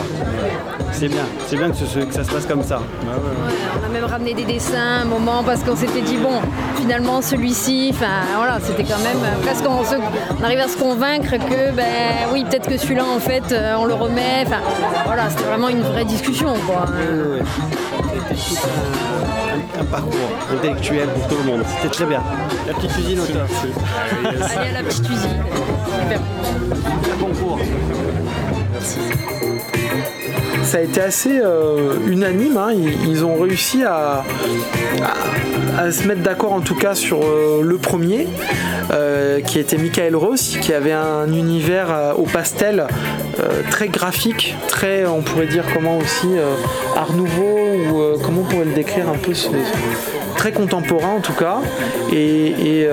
C'est 0.91 1.07
bien, 1.07 1.23
c'est 1.47 1.55
bien 1.55 1.69
que, 1.69 1.77
ce- 1.77 1.99
que 1.99 2.13
ça 2.13 2.23
se 2.25 2.31
passe 2.31 2.45
comme 2.45 2.63
ça. 2.63 2.77
Ouais, 2.77 2.83
on 3.81 3.85
a 3.85 3.89
même 3.89 4.03
ramené 4.03 4.33
des 4.33 4.43
dessins 4.43 5.01
un 5.03 5.05
moment 5.05 5.43
parce 5.45 5.63
qu'on 5.63 5.75
s'était 5.75 6.01
dit 6.01 6.17
bon 6.17 6.41
finalement 6.75 7.21
celui-ci, 7.21 7.91
enfin 7.93 8.07
voilà, 8.35 8.57
c'était 8.61 8.83
quand 8.83 8.99
même 8.99 9.23
euh, 9.23 9.41
presque 9.41 9.63
on, 9.69 9.83
se- 9.85 9.95
on 10.39 10.43
arrivait 10.43 10.63
à 10.63 10.67
se 10.67 10.77
convaincre 10.77 11.31
que 11.31 11.71
ben 11.71 12.27
oui 12.33 12.43
peut-être 12.49 12.67
que 12.67 12.77
celui-là 12.77 13.03
en 13.05 13.19
fait 13.19 13.43
euh, 13.51 13.75
on 13.79 13.85
le 13.85 13.93
remet, 13.93 14.43
enfin 14.45 14.57
voilà 15.05 15.29
c'était 15.29 15.43
vraiment 15.45 15.69
une 15.69 15.81
vraie 15.81 16.05
discussion 16.05 16.53
quoi. 16.67 16.85
Oui, 16.87 17.39
oui. 17.39 17.39
C'était 18.27 18.35
tout 18.35 18.67
un, 18.67 19.79
un- 19.79 19.81
un 19.81 19.85
parcours 19.85 20.29
intellectuel 20.51 21.07
pour 21.09 21.27
tout 21.29 21.43
le 21.43 21.51
monde. 21.51 21.63
C'était 21.77 21.93
très 21.93 22.05
bien. 22.05 22.21
La 22.67 22.73
petite 22.73 22.97
usine 22.97 23.19
au 23.21 23.25
top. 23.25 23.47
Allez 24.57 24.69
à 24.69 24.73
la 24.73 24.83
petite 24.83 25.09
usine. 25.09 25.43
Super. 26.01 26.19
Un 27.13 27.23
concours. 27.23 27.59
Ça 30.63 30.77
a 30.77 30.81
été 30.81 31.01
assez 31.01 31.39
euh, 31.39 31.93
unanime. 32.07 32.57
hein. 32.57 32.71
Ils, 32.73 33.25
ont 33.25 33.35
réussi 33.35 33.83
à, 33.83 34.23
se 35.91 36.07
mettre 36.07 36.21
d'accord 36.21 36.53
en 36.53 36.61
tout 36.61 36.75
cas 36.75 36.95
sur 36.95 37.19
euh, 37.23 37.61
le 37.63 37.77
premier, 37.77 38.27
euh, 38.91 39.41
qui 39.41 39.59
était 39.59 39.77
Michael 39.77 40.15
Ross, 40.15 40.57
qui 40.61 40.73
avait 40.73 40.91
un 40.91 41.31
univers 41.31 42.13
au 42.17 42.23
pastel 42.23 42.87
très 43.69 43.87
graphique, 43.87 44.55
très, 44.67 45.05
on 45.05 45.21
pourrait 45.21 45.47
dire 45.47 45.63
comment 45.73 45.97
aussi, 45.97 46.27
art 46.95 47.13
nouveau, 47.13 47.57
ou 47.89 48.19
comment 48.21 48.41
on 48.41 48.43
pourrait 48.43 48.65
le 48.65 48.73
décrire 48.73 49.07
un 49.07 49.17
peu, 49.17 49.31
très 50.35 50.51
contemporain 50.51 51.13
en 51.17 51.21
tout 51.21 51.33
cas, 51.33 51.59
et, 52.11 52.87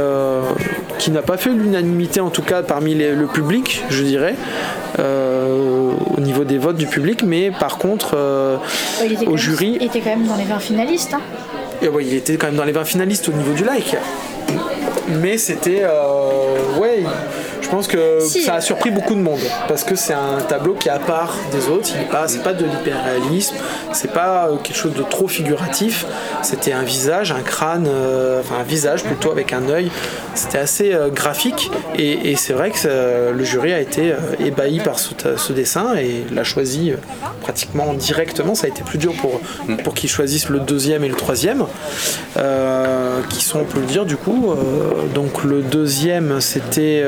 qui 0.99 1.11
n'a 1.11 1.23
pas 1.23 1.37
fait 1.37 1.51
l'unanimité 1.51 2.21
en 2.21 2.31
tout 2.31 2.43
cas 2.43 2.63
parmi 2.63 2.95
les- 2.95 3.13
le 3.15 3.27
public, 3.27 3.85
je 3.91 4.03
dirais. 4.03 4.35
euh, 4.99 5.91
au 6.17 6.21
niveau 6.21 6.45
des 6.45 6.57
votes 6.57 6.77
du 6.77 6.87
public, 6.87 7.23
mais 7.23 7.51
par 7.51 7.77
contre, 7.77 8.13
euh, 8.17 8.57
au 9.27 9.37
jury, 9.37 9.77
Il 9.81 9.87
était 9.87 10.01
quand 10.01 10.11
même 10.17 10.27
dans 10.27 10.37
les 10.37 10.45
20 10.45 10.59
finalistes. 10.59 11.13
hein. 11.15 11.21
et 11.83 11.89
ouais, 11.89 12.05
il 12.07 12.15
était 12.15 12.37
quand 12.37 12.47
même 12.47 12.57
dans 12.57 12.65
les 12.65 12.73
20 12.73 12.85
finalistes 12.85 13.29
au 13.29 13.33
niveau 13.33 13.53
du 13.53 13.65
like. 13.65 13.95
Mais 15.21 15.37
c'était. 15.39 15.83
euh, 15.83 16.79
ouais, 16.81 17.03
Je 17.67 17.71
pense 17.73 17.89
que 17.89 18.21
Si. 18.21 18.43
ça 18.43 18.55
a 18.55 18.61
surpris 18.61 18.93
beaucoup 18.93 19.17
de 19.17 19.21
monde 19.21 19.41
parce 19.67 19.83
que 19.83 19.97
c'est 19.97 20.13
un 20.13 20.39
tableau 20.49 20.75
qui 20.75 20.87
est 20.87 20.93
à 20.93 21.01
part 21.01 21.35
des 21.51 21.67
autres. 21.69 21.89
Il 21.97 22.01
est 22.01 22.05
pas, 22.09 22.29
c'est 22.29 22.45
pas 22.45 22.53
de 22.53 22.65
l'hyperréalisme, 22.65 23.57
c'est 23.93 24.13
pas 24.13 24.47
euh, 24.47 24.57
quelque 24.63 24.77
chose 24.77 24.95
de 24.95 25.03
trop 25.03 25.27
figuratif. 25.27 26.07
C'était 26.43 26.73
un 26.73 26.85
visage, 26.85 27.33
un 27.33 27.41
crâne, 27.41 27.89
euh, 27.89 28.39
enfin 28.41 28.61
un 28.61 28.63
visage 28.63 29.03
plutôt 29.03 29.33
avec 29.33 29.53
un 29.53 29.69
œil. 29.69 29.91
C'était 30.37 30.59
assez 30.59 30.95
euh, 30.95 31.09
graphique 31.09 31.73
et, 31.99 32.31
et 32.31 32.37
c'est 32.37 32.53
vrai 32.53 32.71
que 32.71 33.33
le 33.33 33.45
jury 33.45 33.73
a 33.73 33.81
été 33.81 34.15
ébahi 34.39 34.79
par 34.79 35.01
ce, 35.01 35.11
ce 35.37 35.53
dessin 35.53 35.97
et 35.97 36.25
l'a 36.33 36.45
choisi 36.45 36.93
pratiquement 37.41 37.95
directement. 37.95 38.55
Ça 38.55 38.67
a 38.67 38.71
été 38.71 38.83
plus 38.85 38.99
dur 38.99 39.13
pour, 39.15 39.41
pour 39.83 39.95
qu'ils 39.95 40.11
choisissent 40.11 40.51
le 40.51 40.61
deuxième 40.61 41.03
et 41.03 41.09
le 41.09 41.17
troisième, 41.17 41.67
qui 43.29 43.45
sont, 43.45 43.61
on 43.61 43.65
peut 43.65 43.81
le 43.81 43.87
dire, 43.87 44.05
du 44.05 44.17
coup. 44.17 44.55
donc 45.15 45.43
le 45.43 45.63
deuxième, 45.63 46.41
c'était 46.41 47.03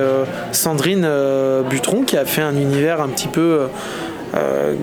Sandrine 0.52 1.04
euh, 1.04 1.62
Butron 1.62 2.02
qui 2.02 2.16
a 2.16 2.24
fait 2.24 2.42
un 2.42 2.56
univers 2.56 3.00
un 3.00 3.08
petit 3.08 3.28
peu. 3.28 3.68
euh, 4.34 4.74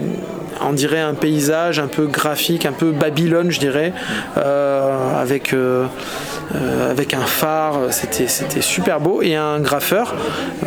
on 0.61 0.73
dirait 0.73 1.01
un 1.01 1.13
paysage 1.13 1.79
un 1.79 1.87
peu 1.87 2.05
graphique, 2.05 2.65
un 2.65 2.71
peu 2.71 2.91
Babylone, 2.91 3.51
je 3.51 3.59
dirais, 3.59 3.93
euh, 4.37 5.21
avec, 5.21 5.53
euh, 5.53 5.85
euh, 6.55 6.93
un 7.13 7.25
phare, 7.25 7.79
c'était, 7.91 8.27
super 8.61 8.99
beau, 8.99 9.21
et 9.21 9.35
un 9.35 9.59
graffeur 9.59 10.15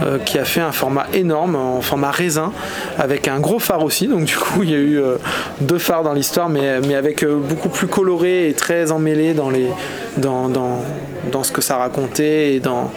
euh, 0.03 0.19
qui 0.19 0.39
a 0.39 0.45
fait 0.45 0.61
un 0.61 0.73
format 0.73 1.07
énorme, 1.13 1.57
en 1.57 1.81
format 1.81 2.11
raisin, 2.11 2.53
avec 2.99 3.29
un 3.29 3.41
gros 3.41 3.59
phare 3.59 3.85
aussi, 3.85 4.07
donc 4.07 4.25
du 4.25 4.37
coup 4.37 4.63
il 4.63 4.71
y 4.71 4.75
a 4.75 4.79
eu 4.79 4.99
euh, 4.99 5.17
deux 5.61 5.79
phares 5.79 6.03
dans 6.03 6.15
l'histoire, 6.15 6.49
mais, 6.49 6.95
avec 6.95 7.23
euh, 7.23 7.37
beaucoup 7.37 7.69
plus 7.69 7.87
coloré 7.87 8.49
et 8.49 8.55
très 8.55 8.93
emmêlé 8.93 9.35
dans, 9.35 9.51
les, 9.51 9.69
dans 10.17 11.43
ce 11.43 11.53
que 11.53 11.61
ça 11.61 11.77
racontait 11.77 12.55
et 12.55 12.61
dans, 12.61 12.91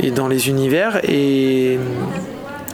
et 0.00 0.10
dans 0.10 0.28
les 0.28 0.48
univers. 0.48 1.00
Et, 1.04 1.78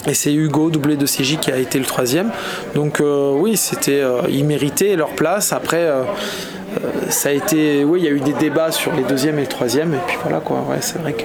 et 0.06 0.14
c'est 0.14 0.33
Hugo, 0.33 0.70
doublé 0.70 0.96
de 0.96 1.06
CJ, 1.06 1.38
qui 1.40 1.50
a 1.50 1.59
été 1.59 1.78
le 1.78 1.85
troisième. 1.85 2.30
Donc 2.74 3.00
euh, 3.00 3.33
oui, 3.33 3.56
c'était, 3.56 4.00
euh, 4.00 4.22
ils 4.28 4.44
méritaient 4.44 4.96
leur 4.96 5.11
place. 5.11 5.52
Après, 5.52 5.85
euh, 5.85 6.02
euh, 6.02 6.90
ça 7.09 7.28
a 7.28 7.33
été, 7.33 7.85
oui, 7.85 8.00
il 8.00 8.04
y 8.04 8.09
a 8.09 8.12
eu 8.12 8.20
des 8.20 8.33
débats 8.33 8.72
sur 8.72 8.92
les 8.92 9.02
deuxième 9.02 9.38
et 9.38 9.42
le 9.42 9.48
troisième. 9.48 9.94
Et 9.94 10.00
puis 10.06 10.16
voilà 10.22 10.40
quoi. 10.40 10.64
Ouais, 10.68 10.78
c'est 10.80 10.98
vrai 10.98 11.12
que, 11.12 11.24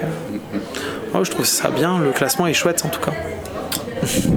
je 1.24 1.32
trouve 1.32 1.46
ça 1.46 1.70
bien. 1.70 2.00
Le 2.00 2.12
classement 2.12 2.48
est 2.48 2.54
chouette 2.54 2.84
en 2.86 2.90
tout 2.90 3.02
cas. 3.02 3.14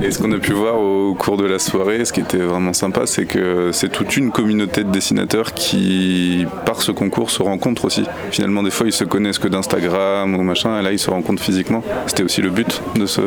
Et 0.02 0.10
ce 0.10 0.18
qu'on 0.18 0.32
a 0.32 0.38
pu 0.38 0.52
voir 0.52 0.80
au 0.80 1.14
cours 1.14 1.36
de 1.36 1.44
la 1.44 1.58
soirée, 1.58 2.04
ce 2.04 2.12
qui 2.12 2.20
était 2.20 2.38
vraiment 2.38 2.72
sympa, 2.72 3.06
c'est 3.06 3.26
que 3.26 3.70
c'est 3.72 3.90
toute 3.90 4.16
une 4.16 4.30
communauté 4.30 4.84
de 4.84 4.90
dessinateurs 4.90 5.52
qui, 5.54 6.46
par 6.64 6.82
ce 6.82 6.92
concours, 6.92 7.30
se 7.30 7.42
rencontrent 7.42 7.84
aussi. 7.84 8.04
Finalement, 8.30 8.62
des 8.62 8.70
fois, 8.70 8.86
ils 8.86 8.92
se 8.92 9.04
connaissent 9.04 9.38
que 9.38 9.48
d'Instagram 9.48 10.34
ou 10.34 10.42
machin, 10.42 10.78
et 10.80 10.82
là, 10.82 10.92
ils 10.92 10.98
se 10.98 11.10
rencontrent 11.10 11.42
physiquement. 11.42 11.82
C'était 12.06 12.22
aussi 12.22 12.42
le 12.42 12.50
but 12.50 12.82
de 12.96 13.06
ce 13.06 13.20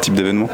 type 0.00 0.14
d'événement. 0.14 0.48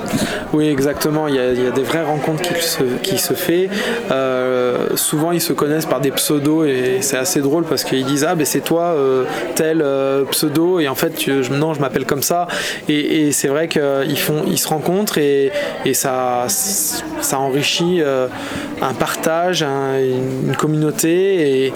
Oui, 0.53 0.69
exactement. 0.69 1.29
Il 1.29 1.35
y 1.35 1.39
a, 1.39 1.71
des 1.71 1.83
vraies 1.83 2.05
rencontres 2.05 2.43
qui 2.43 2.65
se, 2.65 2.83
qui 3.03 3.19
se 3.19 3.35
fait. 3.35 3.69
Euh, 4.11 4.97
souvent, 4.97 5.33
ils 5.33 5.41
se 5.41 5.53
connaissent 5.53 5.87
par 5.87 6.01
des 6.01 6.11
pseudos 6.11 6.65
et 6.65 6.99
c'est 7.01 7.17
assez 7.17 7.41
drôle 7.41 7.65
parce 7.65 7.85
qu'ils 7.85 8.05
disent 8.05 8.25
ah 8.25 8.35
ben 8.35 8.45
c'est 8.45 8.61
toi 8.61 8.95
euh, 8.95 9.25
tel 9.55 9.83
euh, 9.83 10.25
pseudo 10.25 10.81
et 10.81 10.89
en 10.89 10.95
fait 10.95 11.27
non 11.51 11.75
je 11.75 11.81
m'appelle 11.81 12.07
comme 12.07 12.23
ça 12.23 12.47
et, 12.89 13.27
et 13.27 13.33
c'est 13.33 13.49
vrai 13.49 13.69
qu'ils 13.69 14.17
ils 14.47 14.59
se 14.59 14.69
rencontrent 14.69 14.96
et, 15.19 15.53
ça 15.95 16.47
enrichit 17.39 18.01
euh, 18.01 18.29
un 18.83 18.95
partage, 18.95 19.63
un- 19.63 19.99
une 20.01 20.55
communauté 20.57 21.73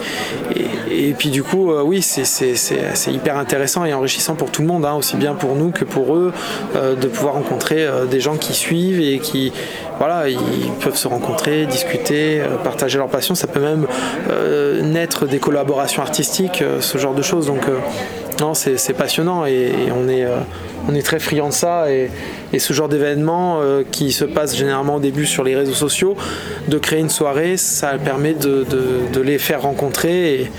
et, 0.90 1.12
puis 1.18 1.30
du 1.30 1.42
coup 1.42 1.70
euh, 1.72 1.82
oui 1.82 2.02
c'est- 2.02 3.10
hyper 3.12 3.36
intéressant 3.36 3.84
et 3.84 3.92
enrichissant 3.92 4.34
pour 4.34 4.50
tout 4.50 4.62
le 4.62 4.68
monde, 4.68 4.84
hein, 4.84 4.94
aussi 4.94 5.16
bien 5.16 5.34
pour 5.34 5.54
nous 5.56 5.70
que 5.70 5.84
pour 5.84 6.14
eux 6.16 6.32
euh, 6.76 6.94
de 6.94 7.06
pouvoir 7.08 7.34
rencontrer 7.34 7.86
des 8.10 8.20
gens 8.20 8.36
qui 8.36 8.52
suivent 8.52 9.00
et 9.00 9.18
qui 9.18 9.52
voilà, 9.98 10.28
ils 10.30 10.38
peuvent 10.82 10.96
se 10.96 11.08
rencontrer, 11.08 11.66
discuter, 11.66 12.40
partager 12.64 12.96
leur 12.96 13.08
passion. 13.08 13.34
Ça 13.34 13.46
peut 13.46 13.60
même 13.60 13.86
naître 14.82 15.26
des 15.26 15.38
collaborations 15.38 16.00
artistiques, 16.02 16.64
ce 16.80 16.96
genre 16.96 17.12
de 17.12 17.20
choses. 17.20 17.46
Donc, 17.48 17.60
non, 18.40 18.54
c'est 18.54 18.92
passionnant 18.94 19.44
et, 19.46 19.50
et 19.86 19.92
on, 19.94 20.08
est, 20.08 20.24
euh, 20.24 20.38
on 20.88 20.94
est 20.94 21.02
très 21.02 21.18
friands 21.18 21.48
de 21.48 21.52
ça. 21.54 21.90
Et, 21.92 22.10
et 22.52 22.58
ce 22.58 22.72
genre 22.72 22.88
d'événement 22.88 23.60
euh, 23.60 23.82
qui 23.90 24.12
se 24.12 24.24
passe 24.24 24.56
généralement 24.56 24.96
au 24.96 25.00
début 25.00 25.26
sur 25.26 25.44
les 25.44 25.54
réseaux 25.54 25.74
sociaux, 25.74 26.16
de 26.68 26.78
créer 26.78 27.00
une 27.00 27.10
soirée, 27.10 27.56
ça 27.56 27.92
permet 28.02 28.32
de, 28.34 28.64
de- 28.64 29.12
de 29.12 29.20
les 29.20 29.38
faire 29.38 29.62
rencontrer. 29.62 30.34
Et, 30.34 30.50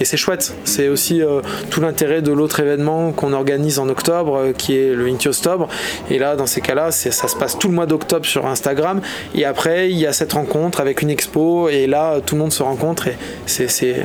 et 0.00 0.04
c'est 0.04 0.16
chouette. 0.16 0.54
C'est 0.64 0.86
aussi 0.88 1.20
euh, 1.22 1.40
tout 1.70 1.80
l'intérêt 1.80 2.22
de 2.22 2.30
l'autre 2.30 2.60
événement 2.60 3.10
qu'on 3.10 3.32
organise 3.32 3.78
en 3.80 3.88
octobre, 3.88 4.36
euh, 4.36 4.52
qui 4.56 4.76
est 4.78 4.94
le 4.94 5.06
Inti 5.08 5.26
Octobre. 5.28 5.68
Et 6.10 6.18
là, 6.18 6.36
dans 6.36 6.46
ces 6.46 6.60
cas-là, 6.60 6.92
ça 6.92 7.10
se 7.28 7.34
passe 7.36 7.58
tout 7.58 7.66
le 7.68 7.74
mois 7.74 7.86
d'octobre 7.86 8.24
sur 8.24 8.46
Instagram. 8.46 9.00
Et 9.34 9.44
après, 9.44 9.90
il 9.90 9.98
y 9.98 10.06
a 10.06 10.12
cette 10.12 10.32
rencontre 10.34 10.80
avec 10.80 11.02
une 11.02 11.10
expo. 11.10 11.68
Et 11.68 11.86
là, 11.88 12.20
tout 12.24 12.36
le 12.36 12.40
monde 12.42 12.52
se 12.52 12.62
rencontre. 12.62 13.08
Et 13.08 13.16
c'est, 13.46 13.68
c'est- 13.68 14.02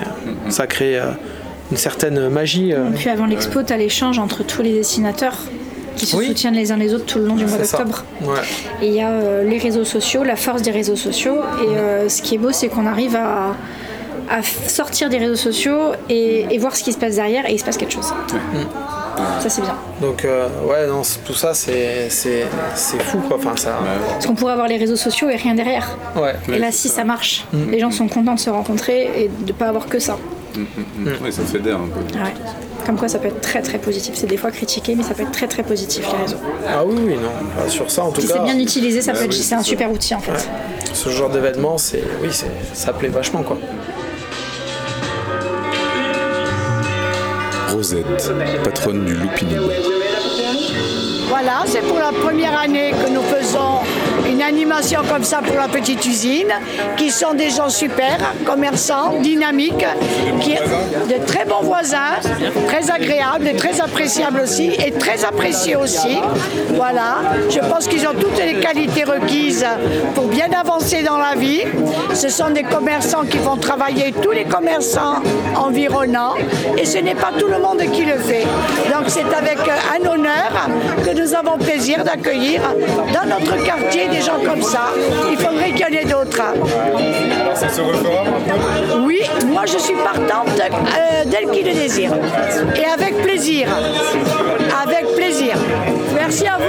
ça 0.49 0.65
crée 0.67 0.97
euh, 0.97 1.11
une 1.71 1.77
certaine 1.77 2.29
magie. 2.29 2.73
euh. 2.73 2.89
Puis 2.95 3.09
avant 3.09 3.25
l'expo, 3.25 3.63
tu 3.63 3.73
as 3.73 3.77
l'échange 3.77 4.19
entre 4.19 4.43
tous 4.43 4.61
les 4.61 4.73
dessinateurs 4.73 5.37
qui 5.95 6.05
se 6.07 6.17
soutiennent 6.17 6.55
les 6.55 6.71
uns 6.71 6.77
les 6.77 6.93
autres 6.93 7.05
tout 7.05 7.19
le 7.19 7.25
long 7.27 7.35
du 7.35 7.45
mois 7.45 7.57
d'octobre. 7.57 8.03
Ouais. 8.21 8.39
Et 8.81 8.87
il 8.87 8.93
y 8.93 9.01
a 9.01 9.09
euh, 9.09 9.43
les 9.43 9.57
réseaux 9.59 9.85
sociaux, 9.85 10.23
la 10.23 10.35
force 10.35 10.61
des 10.63 10.71
réseaux 10.71 10.95
sociaux. 10.95 11.37
Et 11.61 11.77
euh, 11.77 12.09
ce 12.09 12.21
qui 12.21 12.35
est 12.35 12.39
beau, 12.39 12.51
c'est 12.51 12.67
qu'on 12.67 12.85
arrive 12.87 13.15
à, 13.15 13.53
sortir 14.67 15.09
des 15.09 15.17
réseaux 15.19 15.35
sociaux 15.35 15.91
et, 16.09 16.47
et 16.49 16.57
voir 16.57 16.75
ce 16.75 16.83
qui 16.83 16.91
se 16.93 16.97
passe 16.97 17.15
derrière 17.15 17.47
et 17.47 17.53
il 17.53 17.59
se 17.59 17.65
passe 17.65 17.77
quelque 17.77 17.93
chose. 17.93 18.11
Ça, 19.39 19.49
c'est 19.49 19.61
bien. 19.61 19.75
Donc, 20.01 20.25
euh, 20.25 20.47
ouais, 20.67 20.87
non, 20.87 21.01
tout 21.25 21.35
ça, 21.35 21.53
c'est, 21.53 22.09
fou, 23.03 23.19
quoi. 23.27 23.37
Enfin, 23.37 23.55
ça. 23.55 23.77
Parce 24.13 24.25
qu'on 24.25 24.33
pourrait 24.33 24.53
avoir 24.53 24.67
les 24.67 24.77
réseaux 24.77 24.95
sociaux 24.95 25.29
et 25.29 25.35
rien 25.35 25.53
derrière. 25.53 25.97
Ouais. 26.15 26.33
Et 26.51 26.57
là, 26.57 26.71
si 26.71 26.89
ça 26.89 27.03
marche, 27.03 27.45
Mm. 27.53 27.69
les 27.71 27.79
gens 27.79 27.91
sont 27.91 28.07
contents 28.07 28.33
de 28.33 28.39
se 28.39 28.49
rencontrer 28.49 29.11
et 29.23 29.27
de 29.27 29.47
ne 29.47 29.53
pas 29.53 29.67
avoir 29.67 29.85
que 29.87 29.99
ça. 29.99 30.17
Oui, 30.55 31.31
ça 31.31 31.41
fédère 31.43 31.77
un 31.77 31.87
peu. 31.87 31.99
Ouais. 32.17 32.33
Comme 32.85 32.97
quoi, 32.97 33.07
ça 33.07 33.17
peut 33.19 33.27
être 33.29 33.41
très 33.41 33.61
très 33.61 33.77
positif. 33.77 34.13
C'est 34.15 34.27
des 34.27 34.37
fois 34.37 34.51
critiqué, 34.51 34.93
mais 34.95 35.03
ça 35.03 35.13
peut 35.13 35.23
être 35.23 35.31
très 35.31 35.47
très 35.47 35.63
positif, 35.63 36.05
les 36.11 36.23
réseaux. 36.23 36.37
Ah 36.67 36.83
oui, 36.85 36.95
oui, 37.05 37.13
non. 37.15 37.29
Bah, 37.57 37.69
sur 37.69 37.89
ça, 37.89 38.03
en 38.03 38.11
tout 38.11 38.21
Si 38.21 38.27
cas. 38.27 38.33
c'est 38.37 38.43
bien 38.43 38.59
utilisé, 38.59 39.01
ça 39.01 39.13
Bah 39.13 39.19
peut 39.19 39.25
être, 39.25 39.31
oui, 39.31 39.41
c'est 39.41 39.55
un 39.55 39.63
super 39.63 39.89
outil 39.91 40.13
en 40.15 40.19
fait. 40.19 40.31
Ouais. 40.31 40.37
Ce 40.93 41.09
genre 41.09 41.29
d'événement, 41.29 41.77
c'est, 41.77 42.03
oui, 42.21 42.27
c'est, 42.31 42.51
ça 42.73 42.91
plaît 42.93 43.07
vachement, 43.09 43.41
quoi. 43.43 43.57
Rosette, 47.71 48.31
patronne 48.63 49.05
du 49.05 49.13
Loupini. 49.15 49.55
Voilà, 51.29 51.63
c'est 51.65 51.81
pour 51.81 51.97
la 51.97 52.11
première 52.11 52.59
année 52.59 52.91
que 52.91 53.09
nous 53.09 53.21
faisons 53.23 53.42
une 54.29 54.41
animation 54.41 55.01
comme 55.11 55.23
ça 55.23 55.39
pour 55.45 55.55
la 55.55 55.67
petite 55.67 56.05
usine, 56.05 56.53
qui 56.97 57.09
sont 57.11 57.33
des 57.33 57.49
gens 57.49 57.69
super, 57.69 58.17
commerçants, 58.45 59.19
dynamiques, 59.21 59.85
qui 60.41 60.53
de 60.53 61.25
très 61.25 61.45
bons 61.45 61.61
voisins, 61.61 62.17
très 62.67 62.89
agréables 62.89 63.47
et 63.47 63.55
très 63.55 63.79
appréciables 63.81 64.41
aussi, 64.41 64.71
et 64.85 64.91
très 64.91 65.25
appréciés 65.25 65.75
aussi. 65.75 66.17
Voilà, 66.75 67.17
je 67.49 67.59
pense 67.59 67.87
qu'ils 67.87 68.07
ont 68.07 68.13
toutes 68.19 68.37
les 68.37 68.59
qualités 68.59 69.03
requises 69.03 69.65
pour 70.15 70.25
bien 70.25 70.47
avancer 70.51 71.03
dans 71.03 71.17
la 71.17 71.35
vie. 71.35 71.63
Ce 72.13 72.29
sont 72.29 72.49
des 72.49 72.63
commerçants 72.63 73.25
qui 73.29 73.37
vont 73.37 73.57
travailler 73.57 74.13
tous 74.21 74.31
les 74.31 74.45
commerçants 74.45 75.21
environnants, 75.55 76.35
et 76.77 76.85
ce 76.85 76.97
n'est 76.99 77.15
pas 77.15 77.31
tout 77.37 77.47
le 77.47 77.59
monde 77.59 77.81
qui 77.91 78.05
le 78.05 78.17
fait. 78.17 78.45
Donc 78.91 79.05
c'est 79.07 79.33
avec 79.33 79.59
un 79.67 80.09
honneur 80.09 80.69
que 81.05 81.11
nous 81.19 81.33
avons 81.33 81.57
plaisir 81.57 82.03
d'accueillir 82.03 82.61
dans 83.13 83.27
notre 83.27 83.42
quartier 83.65 84.07
des 84.09 84.21
gens 84.21 84.39
comme 84.45 84.61
ça. 84.61 84.91
Il 85.29 85.37
faudrait 85.37 85.71
qu'il 85.71 85.79
y 85.79 85.85
en 85.85 86.01
ait 86.01 86.05
d'autres. 86.05 86.41
Ça 87.55 87.69
se 87.69 87.81
refera 87.81 88.23
Oui, 89.05 89.21
moi 89.47 89.65
je 89.65 89.77
suis 89.77 89.95
partante 89.95 90.59
euh, 90.59 91.25
d'elle 91.25 91.49
qui 91.51 91.63
le 91.63 91.73
désire. 91.73 92.11
Et 92.75 92.85
avec 92.85 93.21
plaisir. 93.21 93.67
Avec 94.83 95.15
plaisir. 95.15 95.55
Merci 96.15 96.47
à 96.47 96.57
vous. 96.57 96.63